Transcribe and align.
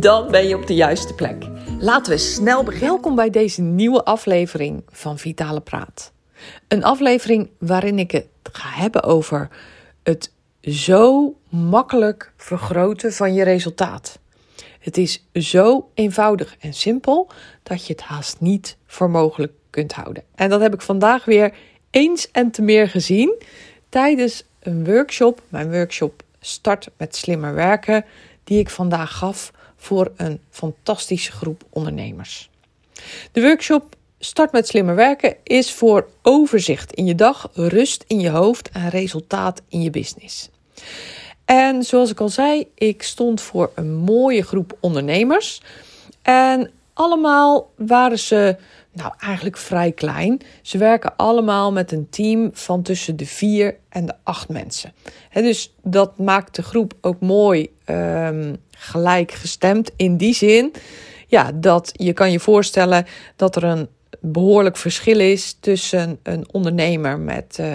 Dan 0.00 0.30
ben 0.30 0.48
je 0.48 0.56
op 0.56 0.66
de 0.66 0.74
juiste 0.74 1.14
plek. 1.14 1.44
Laten 1.78 2.12
we 2.12 2.18
snel 2.18 2.62
beginnen. 2.62 2.88
Welkom 2.88 3.14
bij 3.14 3.30
deze 3.30 3.62
nieuwe 3.62 4.04
aflevering 4.04 4.82
van 4.88 5.18
Vitale 5.18 5.60
Praat. 5.60 6.12
Een 6.68 6.84
aflevering 6.84 7.50
waarin 7.58 7.98
ik 7.98 8.10
het 8.10 8.26
ga 8.42 8.68
hebben 8.68 9.02
over 9.02 9.48
het 10.02 10.32
zo 10.60 11.34
makkelijk 11.48 12.32
vergroten 12.36 13.12
van 13.12 13.34
je 13.34 13.44
resultaat. 13.44 14.18
Het 14.78 14.96
is 14.96 15.26
zo 15.32 15.90
eenvoudig 15.94 16.56
en 16.60 16.74
simpel 16.74 17.30
dat 17.62 17.86
je 17.86 17.92
het 17.92 18.02
haast 18.02 18.40
niet 18.40 18.76
voor 18.86 19.10
mogelijk 19.10 19.52
kunt 19.70 19.92
houden. 19.92 20.22
En 20.34 20.48
dat 20.48 20.60
heb 20.60 20.74
ik 20.74 20.82
vandaag 20.82 21.24
weer 21.24 21.54
eens 21.90 22.30
en 22.30 22.50
te 22.50 22.62
meer 22.62 22.88
gezien 22.88 23.42
tijdens 23.88 24.44
een 24.60 24.84
workshop, 24.84 25.40
mijn 25.48 25.72
workshop 25.72 26.22
Start 26.40 26.90
met 26.96 27.16
slimmer 27.16 27.54
werken, 27.54 28.04
die 28.44 28.58
ik 28.58 28.70
vandaag 28.70 29.16
gaf 29.16 29.52
voor 29.84 30.12
een 30.16 30.40
fantastische 30.50 31.32
groep 31.32 31.64
ondernemers. 31.70 32.50
De 33.32 33.40
workshop 33.40 33.96
Start 34.24 34.52
met 34.52 34.68
slimmer 34.68 34.94
werken 34.94 35.36
is 35.42 35.72
voor 35.72 36.08
overzicht 36.22 36.92
in 36.92 37.06
je 37.06 37.14
dag, 37.14 37.50
rust 37.52 38.04
in 38.06 38.20
je 38.20 38.28
hoofd 38.28 38.70
en 38.70 38.88
resultaat 38.88 39.62
in 39.68 39.82
je 39.82 39.90
business. 39.90 40.50
En 41.44 41.82
zoals 41.82 42.10
ik 42.10 42.20
al 42.20 42.28
zei, 42.28 42.66
ik 42.74 43.02
stond 43.02 43.40
voor 43.40 43.70
een 43.74 43.94
mooie 43.94 44.42
groep 44.42 44.76
ondernemers. 44.80 45.62
En 46.22 46.70
allemaal 46.92 47.70
waren 47.76 48.18
ze 48.18 48.56
nou, 48.92 49.12
eigenlijk 49.18 49.56
vrij 49.56 49.92
klein. 49.92 50.40
Ze 50.62 50.78
werken 50.78 51.16
allemaal 51.16 51.72
met 51.72 51.92
een 51.92 52.08
team 52.10 52.50
van 52.52 52.82
tussen 52.82 53.16
de 53.16 53.26
vier 53.26 53.76
en 53.88 54.06
de 54.06 54.14
acht 54.22 54.48
mensen. 54.48 54.92
dus 55.32 55.74
dat 55.82 56.18
maakt 56.18 56.54
de 56.54 56.62
groep 56.62 56.94
ook 57.00 57.20
mooi 57.20 57.70
um, 57.86 58.56
gelijk 58.76 59.32
gestemd. 59.32 59.90
In 59.96 60.16
die 60.16 60.34
zin 60.34 60.72
ja, 61.26 61.50
dat 61.54 61.90
je 61.92 62.12
kan 62.12 62.30
je 62.30 62.40
voorstellen 62.40 63.06
dat 63.36 63.56
er 63.56 63.64
een 63.64 63.88
behoorlijk 64.20 64.76
verschil 64.76 65.20
is 65.20 65.56
tussen 65.60 66.18
een 66.22 66.46
ondernemer 66.50 67.18
met 67.18 67.56
uh, 67.60 67.66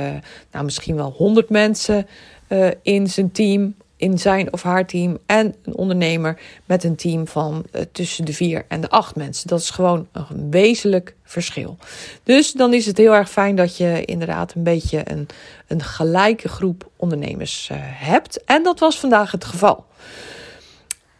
nou, 0.51 0.65
misschien 0.65 0.95
wel 0.95 1.11
100 1.11 1.49
mensen 1.49 2.07
uh, 2.49 2.67
in 2.81 3.07
zijn 3.07 3.31
team 3.31 3.75
in 3.99 4.19
zijn 4.19 4.53
of 4.53 4.63
haar 4.63 4.85
team 4.85 5.17
en 5.25 5.55
een 5.63 5.75
ondernemer 5.75 6.39
met 6.65 6.83
een 6.83 6.95
team 6.95 7.27
van 7.27 7.65
uh, 7.71 7.81
tussen 7.91 8.25
de 8.25 8.33
vier 8.33 8.65
en 8.67 8.81
de 8.81 8.89
acht 8.89 9.15
mensen. 9.15 9.47
Dat 9.47 9.59
is 9.59 9.69
gewoon 9.69 10.07
een 10.11 10.51
wezenlijk 10.51 11.15
verschil. 11.23 11.77
Dus 12.23 12.51
dan 12.51 12.73
is 12.73 12.85
het 12.85 12.97
heel 12.97 13.15
erg 13.15 13.29
fijn 13.29 13.55
dat 13.55 13.77
je 13.77 14.05
inderdaad 14.05 14.53
een 14.53 14.63
beetje 14.63 15.01
een, 15.03 15.27
een 15.67 15.83
gelijke 15.83 16.47
groep 16.47 16.89
ondernemers 16.95 17.69
hebt. 17.73 18.43
En 18.43 18.63
dat 18.63 18.79
was 18.79 18.99
vandaag 18.99 19.31
het 19.31 19.45
geval. 19.45 19.85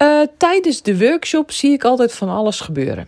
Uh, 0.02 0.22
tijdens 0.38 0.82
de 0.82 0.98
workshop 0.98 1.52
zie 1.52 1.72
ik 1.72 1.84
altijd 1.84 2.14
van 2.14 2.30
alles 2.30 2.60
gebeuren. 2.60 3.08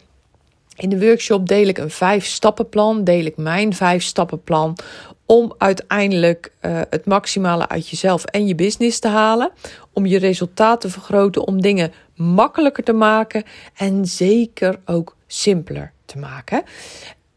In 0.76 0.90
de 0.90 1.00
workshop 1.00 1.48
deel 1.48 1.68
ik 1.68 1.78
een 1.78 1.92
vijf 1.92 2.26
stappenplan, 2.26 3.04
deel 3.04 3.26
ik 3.26 3.38
mijn 3.38 3.74
vijf 3.74 4.04
stappenplan 4.04 4.78
om 5.26 5.54
uiteindelijk 5.58 6.52
uh, 6.62 6.82
het 6.90 7.06
maximale 7.06 7.68
uit 7.68 7.90
jezelf 7.90 8.26
en 8.26 8.48
je 8.48 8.56
business 8.56 9.00
te 9.00 9.08
halen, 9.08 9.52
om 9.94 10.06
je 10.06 10.18
resultaten 10.18 10.80
te 10.80 10.90
vergroten, 10.90 11.48
om 11.48 11.62
dingen 11.62 11.94
makkelijker 12.16 12.84
te 12.84 12.94
maken 12.94 13.44
en 13.76 14.06
zeker 14.06 14.80
ook 14.86 15.16
simpeler 15.28 15.92
te 16.06 16.18
maken. 16.18 16.64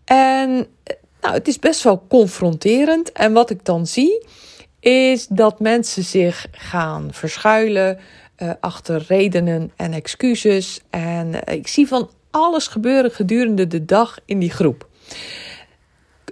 En 0.04 0.66
nou, 1.20 1.34
het 1.34 1.48
is 1.48 1.58
best 1.58 1.82
wel 1.82 2.04
confronterend 2.08 3.12
en 3.12 3.32
wat 3.32 3.50
ik 3.50 3.64
dan 3.64 3.86
zie 3.86 4.26
is 4.80 5.26
dat 5.26 5.60
mensen 5.60 6.04
zich 6.04 6.46
gaan 6.50 7.08
verschuilen 7.12 7.98
uh, 8.44 8.50
achter 8.60 9.04
redenen 9.08 9.72
en 9.76 9.92
excuses 9.92 10.80
en 10.90 11.28
uh, 11.28 11.54
ik 11.54 11.68
zie 11.68 11.88
van 11.88 12.10
alles 12.30 12.66
gebeuren 12.66 13.10
gedurende 13.10 13.66
de 13.66 13.84
dag 13.84 14.18
in 14.24 14.38
die 14.38 14.50
groep. 14.50 14.88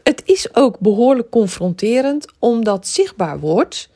Het 0.03 0.23
is 0.25 0.55
ook 0.55 0.79
behoorlijk 0.79 1.31
confronterend 1.31 2.33
omdat 2.39 2.87
zichtbaar 2.87 3.41
wordt 3.41 3.91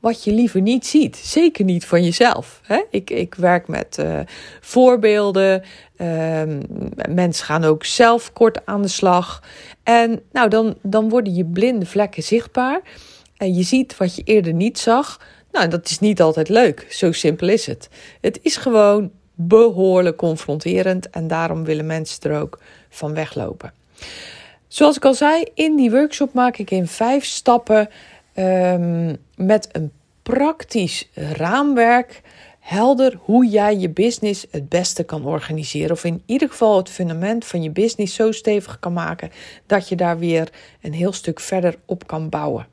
wat 0.00 0.24
je 0.24 0.32
liever 0.32 0.60
niet 0.60 0.86
ziet. 0.86 1.16
Zeker 1.16 1.64
niet 1.64 1.84
van 1.84 2.04
jezelf. 2.04 2.60
Hè? 2.62 2.82
Ik, 2.90 3.10
ik 3.10 3.34
werk 3.34 3.68
met 3.68 3.96
uh, 4.00 4.20
voorbeelden. 4.60 5.62
Uh, 5.96 6.42
mensen 7.08 7.44
gaan 7.44 7.64
ook 7.64 7.84
zelf 7.84 8.32
kort 8.32 8.66
aan 8.66 8.82
de 8.82 8.88
slag. 8.88 9.42
En 9.82 10.22
nou, 10.32 10.48
dan, 10.48 10.76
dan 10.82 11.08
worden 11.08 11.34
je 11.34 11.44
blinde 11.44 11.86
vlekken 11.86 12.22
zichtbaar. 12.22 12.80
En 13.36 13.54
je 13.54 13.62
ziet 13.62 13.96
wat 13.96 14.16
je 14.16 14.22
eerder 14.22 14.52
niet 14.52 14.78
zag. 14.78 15.20
Nou, 15.52 15.68
dat 15.68 15.90
is 15.90 15.98
niet 15.98 16.20
altijd 16.20 16.48
leuk. 16.48 16.86
Zo 16.90 17.12
simpel 17.12 17.48
is 17.48 17.66
het. 17.66 17.88
Het 18.20 18.38
is 18.42 18.56
gewoon 18.56 19.10
behoorlijk 19.34 20.16
confronterend 20.16 21.10
en 21.10 21.28
daarom 21.28 21.64
willen 21.64 21.86
mensen 21.86 22.30
er 22.30 22.40
ook 22.40 22.58
van 22.88 23.14
weglopen. 23.14 23.72
Zoals 24.68 24.96
ik 24.96 25.04
al 25.04 25.14
zei, 25.14 25.44
in 25.54 25.76
die 25.76 25.90
workshop 25.90 26.32
maak 26.32 26.56
ik 26.56 26.70
in 26.70 26.86
vijf 26.86 27.24
stappen 27.24 27.88
um, 28.34 29.16
met 29.36 29.68
een 29.72 29.92
praktisch 30.22 31.08
raamwerk 31.14 32.22
helder 32.60 33.18
hoe 33.20 33.46
jij 33.46 33.76
je 33.76 33.90
business 33.90 34.46
het 34.50 34.68
beste 34.68 35.04
kan 35.04 35.24
organiseren. 35.24 35.90
Of 35.90 36.04
in 36.04 36.22
ieder 36.26 36.48
geval 36.48 36.76
het 36.76 36.88
fundament 36.88 37.44
van 37.44 37.62
je 37.62 37.70
business 37.70 38.14
zo 38.14 38.32
stevig 38.32 38.78
kan 38.78 38.92
maken 38.92 39.30
dat 39.66 39.88
je 39.88 39.96
daar 39.96 40.18
weer 40.18 40.48
een 40.80 40.92
heel 40.92 41.12
stuk 41.12 41.40
verder 41.40 41.76
op 41.86 42.06
kan 42.06 42.28
bouwen. 42.28 42.66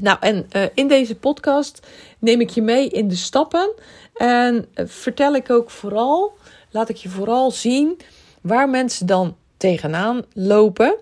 Nou, 0.00 0.16
en 0.20 0.46
uh, 0.56 0.62
in 0.74 0.88
deze 0.88 1.14
podcast 1.14 1.86
neem 2.18 2.40
ik 2.40 2.50
je 2.50 2.62
mee 2.62 2.88
in 2.88 3.08
de 3.08 3.16
stappen 3.16 3.72
en 4.14 4.54
uh, 4.74 4.86
vertel 4.86 5.34
ik 5.34 5.50
ook 5.50 5.70
vooral, 5.70 6.32
laat 6.70 6.88
ik 6.88 6.96
je 6.96 7.08
vooral 7.08 7.50
zien 7.50 8.00
waar 8.40 8.68
mensen 8.68 9.06
dan 9.06 9.36
tegenaan 9.56 10.24
lopen. 10.34 10.96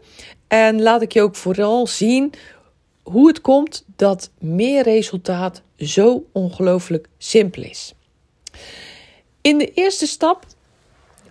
En 0.48 0.82
laat 0.82 1.02
ik 1.02 1.12
je 1.12 1.22
ook 1.22 1.36
vooral 1.36 1.86
zien 1.86 2.32
hoe 3.02 3.28
het 3.28 3.40
komt 3.40 3.84
dat 3.96 4.30
meer 4.38 4.82
resultaat 4.82 5.62
zo 5.76 6.24
ongelooflijk 6.32 7.08
simpel 7.18 7.62
is. 7.62 7.94
In 9.40 9.58
de 9.58 9.72
eerste 9.72 10.06
stap 10.06 10.46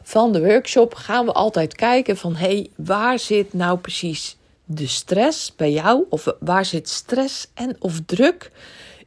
van 0.02 0.32
de 0.32 0.46
workshop 0.46 0.94
gaan 0.94 1.26
we 1.26 1.32
altijd 1.32 1.76
kijken 1.76 2.18
van 2.18 2.36
hey, 2.36 2.70
waar 2.76 3.20
zit 3.20 3.54
nou 3.54 3.78
precies 3.78 4.37
de 4.70 4.88
stress 4.88 5.56
bij 5.56 5.72
jou 5.72 6.06
of 6.10 6.26
waar 6.40 6.66
zit 6.66 6.90
stress 6.90 7.48
en 7.54 7.76
of 7.80 8.00
druk 8.06 8.52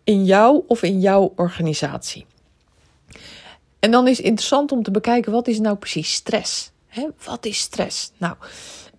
in 0.04 0.24
jou 0.24 0.62
of 0.66 0.82
in 0.82 1.00
jouw 1.00 1.32
organisatie. 1.36 2.26
En 3.78 3.90
dan 3.90 4.08
is 4.08 4.16
het 4.16 4.26
interessant 4.26 4.72
om 4.72 4.82
te 4.82 4.90
bekijken 4.90 5.32
wat 5.32 5.48
is 5.48 5.58
nou 5.58 5.76
precies 5.76 6.12
stress? 6.12 6.70
Hè, 6.86 7.06
wat 7.24 7.46
is 7.46 7.58
stress? 7.58 8.12
Nou, 8.16 8.34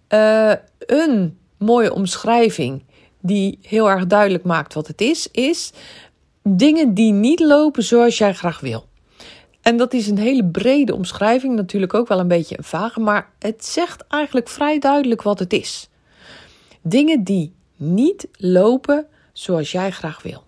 uh, 0.09 0.53
een 0.77 1.37
mooie 1.57 1.93
omschrijving 1.93 2.83
die 3.19 3.59
heel 3.61 3.89
erg 3.89 4.07
duidelijk 4.07 4.43
maakt 4.43 4.73
wat 4.73 4.87
het 4.87 5.01
is, 5.01 5.27
is 5.31 5.71
dingen 6.43 6.93
die 6.93 7.11
niet 7.11 7.39
lopen 7.39 7.83
zoals 7.83 8.17
jij 8.17 8.33
graag 8.33 8.59
wil. 8.59 8.85
En 9.61 9.77
dat 9.77 9.93
is 9.93 10.07
een 10.07 10.17
hele 10.17 10.45
brede 10.45 10.95
omschrijving, 10.95 11.55
natuurlijk 11.55 11.93
ook 11.93 12.07
wel 12.07 12.19
een 12.19 12.27
beetje 12.27 12.57
een 12.57 12.63
vage, 12.63 12.99
maar 12.99 13.29
het 13.39 13.65
zegt 13.65 14.07
eigenlijk 14.07 14.49
vrij 14.49 14.79
duidelijk 14.79 15.21
wat 15.21 15.39
het 15.39 15.53
is. 15.53 15.89
Dingen 16.81 17.23
die 17.23 17.53
niet 17.75 18.27
lopen 18.37 19.07
zoals 19.33 19.71
jij 19.71 19.91
graag 19.91 20.21
wil. 20.21 20.43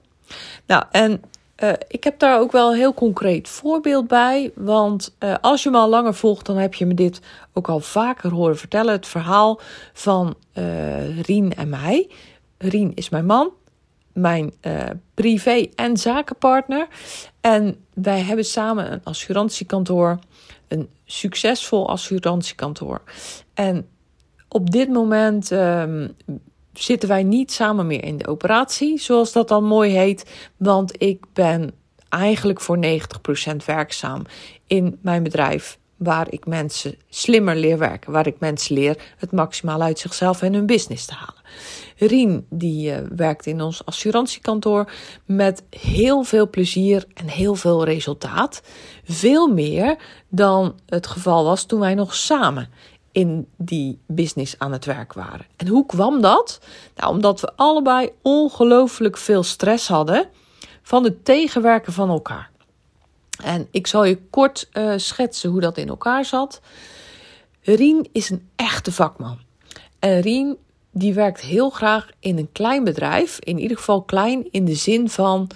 Nou, 0.66 0.84
en 0.92 1.22
uh, 1.64 1.74
ik 1.88 2.04
heb 2.04 2.20
daar 2.20 2.40
ook 2.40 2.52
wel 2.52 2.72
een 2.72 2.78
heel 2.78 2.94
concreet 2.94 3.48
voorbeeld 3.48 4.08
bij. 4.08 4.52
Want 4.56 5.16
uh, 5.20 5.36
als 5.42 5.64
je 5.64 5.70
me 5.70 5.78
al 5.78 5.90
langer 5.90 6.14
volgt, 6.14 6.46
dan 6.46 6.58
heb 6.58 6.74
je 6.74 6.86
me 6.86 6.94
dit 6.94 7.22
ook 7.54 7.70
al 7.70 7.80
vaker 7.80 8.32
horen 8.32 8.58
vertellen. 8.58 8.94
Het 8.94 9.08
verhaal 9.08 9.60
van 9.94 10.36
uh, 10.54 11.22
Rien 11.22 11.56
en 11.56 11.70
mij. 11.70 12.10
Rien 12.58 12.92
is 12.96 13.10
mijn 13.10 13.26
man, 13.26 13.52
mijn 14.14 14.54
privé- 15.14 15.68
en 15.76 15.98
zakenpartner. 15.98 16.88
En 17.42 17.86
wij 17.94 18.22
hebben 18.22 18.46
samen 18.46 18.92
een 18.92 19.02
assurantiekantoor. 19.04 20.20
Een 20.68 20.90
succesvol 21.06 21.90
assurantiekantoor. 21.90 23.02
En 23.54 23.88
op 24.54 24.72
dit 24.72 24.90
moment 24.90 25.52
um, 25.52 26.16
zitten 26.74 27.10
wij 27.10 27.24
niet 27.24 27.52
samen 27.52 27.88
meer 27.88 28.04
in 28.04 28.18
de 28.18 28.28
operatie, 28.28 29.00
zoals 29.00 29.32
dat 29.32 29.48
dan 29.48 29.64
mooi 29.64 29.92
heet. 29.92 30.50
Want 30.58 31.02
ik 31.02 31.26
ben 31.34 31.72
eigenlijk 32.10 32.62
voor 32.62 32.78
90% 32.78 33.56
werkzaam 33.66 34.22
in 34.68 35.00
mijn 35.02 35.24
bedrijf, 35.24 35.78
waar 35.98 36.28
ik 36.30 36.46
mensen 36.46 36.96
slimmer 37.10 37.56
leer 37.56 37.78
werken, 37.78 38.12
waar 38.12 38.28
ik 38.28 38.40
mensen 38.40 38.76
leer 38.76 39.14
het 39.18 39.32
maximaal 39.32 39.82
uit 39.82 40.00
zichzelf 40.00 40.42
en 40.42 40.54
hun 40.54 40.66
business 40.66 41.06
te 41.06 41.14
halen. 41.14 41.42
Rien, 41.98 42.46
die 42.50 42.92
uh, 42.92 42.98
werkt 43.16 43.46
in 43.46 43.62
ons 43.62 43.86
assurantiekantoor 43.86 44.92
met 45.26 45.64
heel 45.70 46.24
veel 46.24 46.50
plezier 46.50 47.06
en 47.14 47.28
heel 47.28 47.56
veel 47.56 47.86
resultaat. 47.86 48.62
Veel 49.04 49.48
meer 49.48 49.98
dan 50.30 50.76
het 50.86 51.08
geval 51.08 51.44
was 51.44 51.66
toen 51.66 51.80
wij 51.80 51.94
nog 51.94 52.16
samen 52.16 52.70
in 53.14 53.48
die 53.58 54.00
business 54.08 54.56
aan 54.58 54.72
het 54.72 54.86
werk 54.86 55.14
waren. 55.14 55.46
En 55.56 55.68
hoe 55.68 55.86
kwam 55.86 56.22
dat? 56.22 56.60
Nou, 56.96 57.14
omdat 57.14 57.42
we 57.42 57.52
allebei 57.56 58.10
ongelooflijk 58.22 59.18
veel 59.18 59.44
stress 59.44 59.88
hadden 59.88 60.30
van 60.82 61.04
het 61.04 61.26
tegenwerken 61.26 61.94
van 61.94 62.10
elkaar. 62.10 62.52
En 63.44 63.68
ik 63.72 63.88
zal 63.88 64.04
je 64.04 64.22
kort 64.30 64.70
uh, 64.74 64.94
schetsen 64.96 65.50
hoe 65.50 65.62
dat 65.62 65.78
in 65.78 65.88
elkaar 65.88 66.26
zat. 66.26 66.62
Rien 67.62 68.08
is 68.12 68.30
een 68.30 68.50
echte 68.56 68.92
vakman. 68.92 69.40
En 70.00 70.20
Rien 70.22 70.58
die 70.92 71.14
werkt 71.14 71.42
heel 71.42 71.70
graag 71.70 72.10
in 72.20 72.38
een 72.38 72.52
klein 72.52 72.84
bedrijf. 72.84 73.40
In 73.40 73.60
ieder 73.60 73.78
geval 73.78 74.02
klein 74.02 74.48
in 74.52 74.66
de 74.66 74.76
zin 74.76 75.10
van 75.10 75.50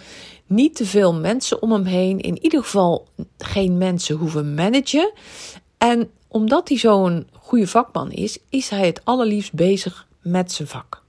niet 0.45 0.75
te 0.75 0.85
veel 0.85 1.13
mensen 1.13 1.61
om 1.61 1.71
hem 1.71 1.85
heen. 1.85 2.19
In 2.19 2.43
ieder 2.43 2.63
geval 2.63 3.07
geen 3.37 3.77
mensen 3.77 4.15
hoeven 4.15 4.53
managen. 4.53 5.11
En 5.77 6.11
omdat 6.27 6.67
hij 6.67 6.77
zo'n 6.77 7.27
goede 7.33 7.67
vakman 7.67 8.11
is, 8.11 8.37
is 8.49 8.69
hij 8.69 8.85
het 8.85 9.01
allerliefst 9.03 9.53
bezig 9.53 10.07
met 10.21 10.51
zijn 10.51 10.67
vak. 10.67 11.03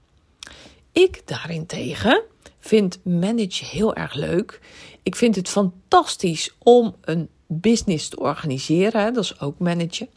Ik 0.91 1.21
daarentegen 1.25 2.21
vind 2.59 2.99
managen 3.03 3.67
heel 3.67 3.95
erg 3.95 4.13
leuk. 4.13 4.61
Ik 5.03 5.15
vind 5.15 5.35
het 5.35 5.49
fantastisch 5.49 6.55
om 6.57 6.95
een 7.01 7.29
business 7.47 8.09
te 8.09 8.19
organiseren. 8.19 9.13
Dat 9.13 9.23
is 9.23 9.39
ook 9.39 9.59
managen. 9.59 10.09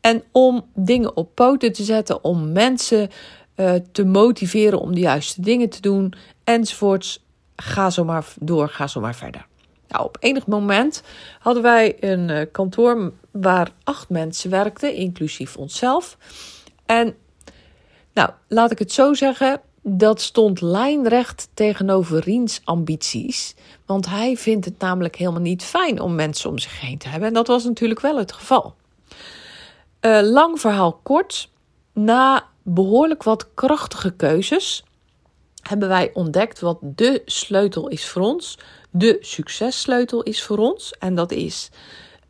En 0.00 0.22
om 0.32 0.66
dingen 0.74 1.16
op 1.16 1.34
poten 1.34 1.72
te 1.72 1.84
zetten, 1.84 2.24
om 2.24 2.52
mensen 2.52 3.10
uh, 3.56 3.74
te 3.92 4.04
motiveren 4.04 4.80
om 4.80 4.94
de 4.94 5.00
juiste 5.00 5.40
dingen 5.40 5.68
te 5.68 5.80
doen, 5.80 6.12
enzovoorts. 6.44 7.24
Ga 7.56 7.90
zo 7.90 8.04
maar 8.04 8.26
door, 8.38 8.68
ga 8.68 8.86
zo 8.86 9.00
maar 9.00 9.14
verder. 9.14 9.46
Nou, 9.88 10.04
op 10.04 10.16
enig 10.20 10.46
moment 10.46 11.02
hadden 11.38 11.62
wij 11.62 11.96
een 12.00 12.28
uh, 12.28 12.40
kantoor 12.52 13.12
waar 13.30 13.72
acht 13.84 14.08
mensen 14.08 14.50
werkten, 14.50 14.94
inclusief 14.94 15.56
onszelf. 15.56 16.16
En 16.86 17.14
nou, 18.12 18.30
laat 18.48 18.70
ik 18.70 18.78
het 18.78 18.92
zo 18.92 19.14
zeggen, 19.14 19.60
dat 19.82 20.20
stond 20.20 20.60
lijnrecht 20.60 21.48
tegenover 21.54 22.20
Riens 22.20 22.60
ambities. 22.64 23.54
Want 23.86 24.06
hij 24.06 24.36
vindt 24.36 24.64
het 24.64 24.78
namelijk 24.78 25.16
helemaal 25.16 25.40
niet 25.40 25.64
fijn 25.64 26.00
om 26.00 26.14
mensen 26.14 26.50
om 26.50 26.58
zich 26.58 26.80
heen 26.80 26.98
te 26.98 27.08
hebben. 27.08 27.28
En 27.28 27.34
dat 27.34 27.46
was 27.46 27.64
natuurlijk 27.64 28.00
wel 28.00 28.18
het 28.18 28.32
geval. 28.32 28.74
Uh, 30.00 30.20
lang 30.22 30.60
verhaal 30.60 30.92
kort. 31.02 31.50
Na 31.92 32.48
behoorlijk 32.62 33.22
wat 33.22 33.54
krachtige 33.54 34.10
keuzes 34.10 34.84
hebben 35.62 35.88
wij 35.88 36.10
ontdekt 36.14 36.60
wat 36.60 36.78
de 36.80 37.22
sleutel 37.24 37.88
is 37.88 38.08
voor 38.08 38.22
ons. 38.22 38.58
De 38.90 39.16
successleutel 39.20 40.22
is 40.22 40.42
voor 40.42 40.58
ons. 40.58 40.92
En 40.98 41.14
dat 41.14 41.30
is 41.30 41.70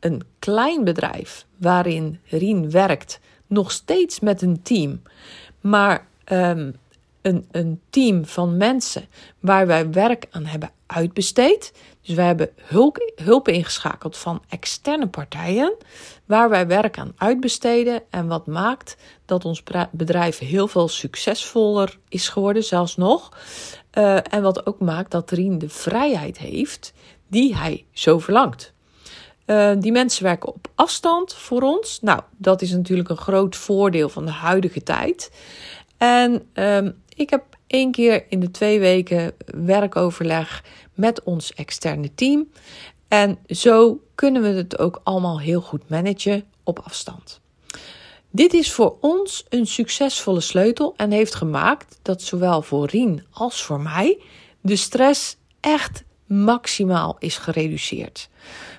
een 0.01 0.23
klein 0.39 0.85
bedrijf 0.85 1.47
waarin 1.57 2.21
Rien 2.25 2.71
werkt, 2.71 3.21
nog 3.47 3.71
steeds 3.71 4.21
met 4.21 4.43
een 4.43 4.63
team. 4.63 5.03
Maar 5.61 6.07
um, 6.33 6.75
een, 7.23 7.47
een 7.51 7.81
team 7.91 8.25
van 8.25 8.57
mensen 8.57 9.07
waar 9.41 9.67
wij 9.67 9.91
werk 9.91 10.27
aan 10.31 10.45
hebben 10.45 10.71
uitbesteed. 10.87 11.73
Dus 12.03 12.15
wij 12.15 12.27
hebben 12.27 12.51
hulp, 12.57 13.13
hulp 13.15 13.49
ingeschakeld 13.49 14.17
van 14.17 14.43
externe 14.49 15.09
partijen, 15.09 15.77
waar 16.25 16.49
wij 16.49 16.67
werk 16.67 16.99
aan 16.99 17.13
uitbesteden. 17.17 18.03
En 18.11 18.27
wat 18.27 18.47
maakt 18.47 18.97
dat 19.25 19.45
ons 19.45 19.63
bedrijf 19.91 20.39
heel 20.39 20.69
veel 20.69 20.89
succesvoller 20.89 21.99
is 22.09 22.29
geworden, 22.29 22.65
zelfs 22.65 22.97
nog. 22.97 23.29
Uh, 23.99 24.15
en 24.35 24.43
wat 24.43 24.67
ook 24.67 24.81
maakt 24.81 25.11
dat 25.11 25.31
Rien 25.31 25.59
de 25.59 25.69
vrijheid 25.69 26.39
heeft 26.39 26.93
die 27.29 27.57
hij 27.57 27.85
zo 27.93 28.19
verlangt. 28.19 28.73
Uh, 29.51 29.73
die 29.79 29.93
mensen 29.93 30.23
werken 30.23 30.49
op 30.49 30.69
afstand 30.75 31.35
voor 31.35 31.63
ons. 31.63 31.99
Nou, 32.01 32.21
dat 32.37 32.63
is 32.63 32.71
natuurlijk 32.71 33.09
een 33.09 33.17
groot 33.17 33.57
voordeel 33.57 34.09
van 34.09 34.25
de 34.25 34.31
huidige 34.31 34.83
tijd. 34.83 35.31
En 35.97 36.49
um, 36.55 37.03
ik 37.09 37.31
heb 37.31 37.45
één 37.67 37.91
keer 37.91 38.25
in 38.29 38.41
de 38.41 38.51
twee 38.51 38.81
weken 38.81 39.33
werkoverleg 39.45 40.65
met 40.95 41.23
ons 41.23 41.55
externe 41.55 42.15
team. 42.15 42.49
En 43.09 43.39
zo 43.47 44.01
kunnen 44.15 44.43
we 44.43 44.49
het 44.49 44.79
ook 44.79 45.01
allemaal 45.03 45.41
heel 45.41 45.61
goed 45.61 45.89
managen 45.89 46.45
op 46.65 46.79
afstand. 46.79 47.41
Dit 48.31 48.53
is 48.53 48.73
voor 48.73 48.97
ons 49.01 49.45
een 49.49 49.67
succesvolle 49.67 50.41
sleutel 50.41 50.95
en 50.97 51.11
heeft 51.11 51.35
gemaakt 51.35 51.99
dat 52.03 52.23
zowel 52.23 52.63
voor 52.63 52.87
Rien 52.87 53.25
als 53.31 53.63
voor 53.63 53.81
mij 53.81 54.21
de 54.61 54.77
stress 54.77 55.37
echt 55.61 56.05
maximaal 56.27 57.17
is 57.19 57.37
gereduceerd. 57.37 58.29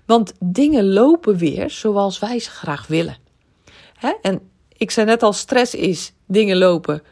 Want 0.06 0.34
dingen 0.40 0.94
lopen 0.94 1.38
weer 1.38 1.70
zoals 1.70 2.20
wij 2.20 2.40
ze 2.40 2.50
graag 2.50 2.88
willen. 2.88 3.18
En 4.22 4.52
ik 4.68 4.92
zei 4.92 5.06
net 5.06 5.24
al, 5.24 5.34
stress 5.34 5.76
is 5.76 6.14
dingen 6.26 6.58
lopen 6.58 7.04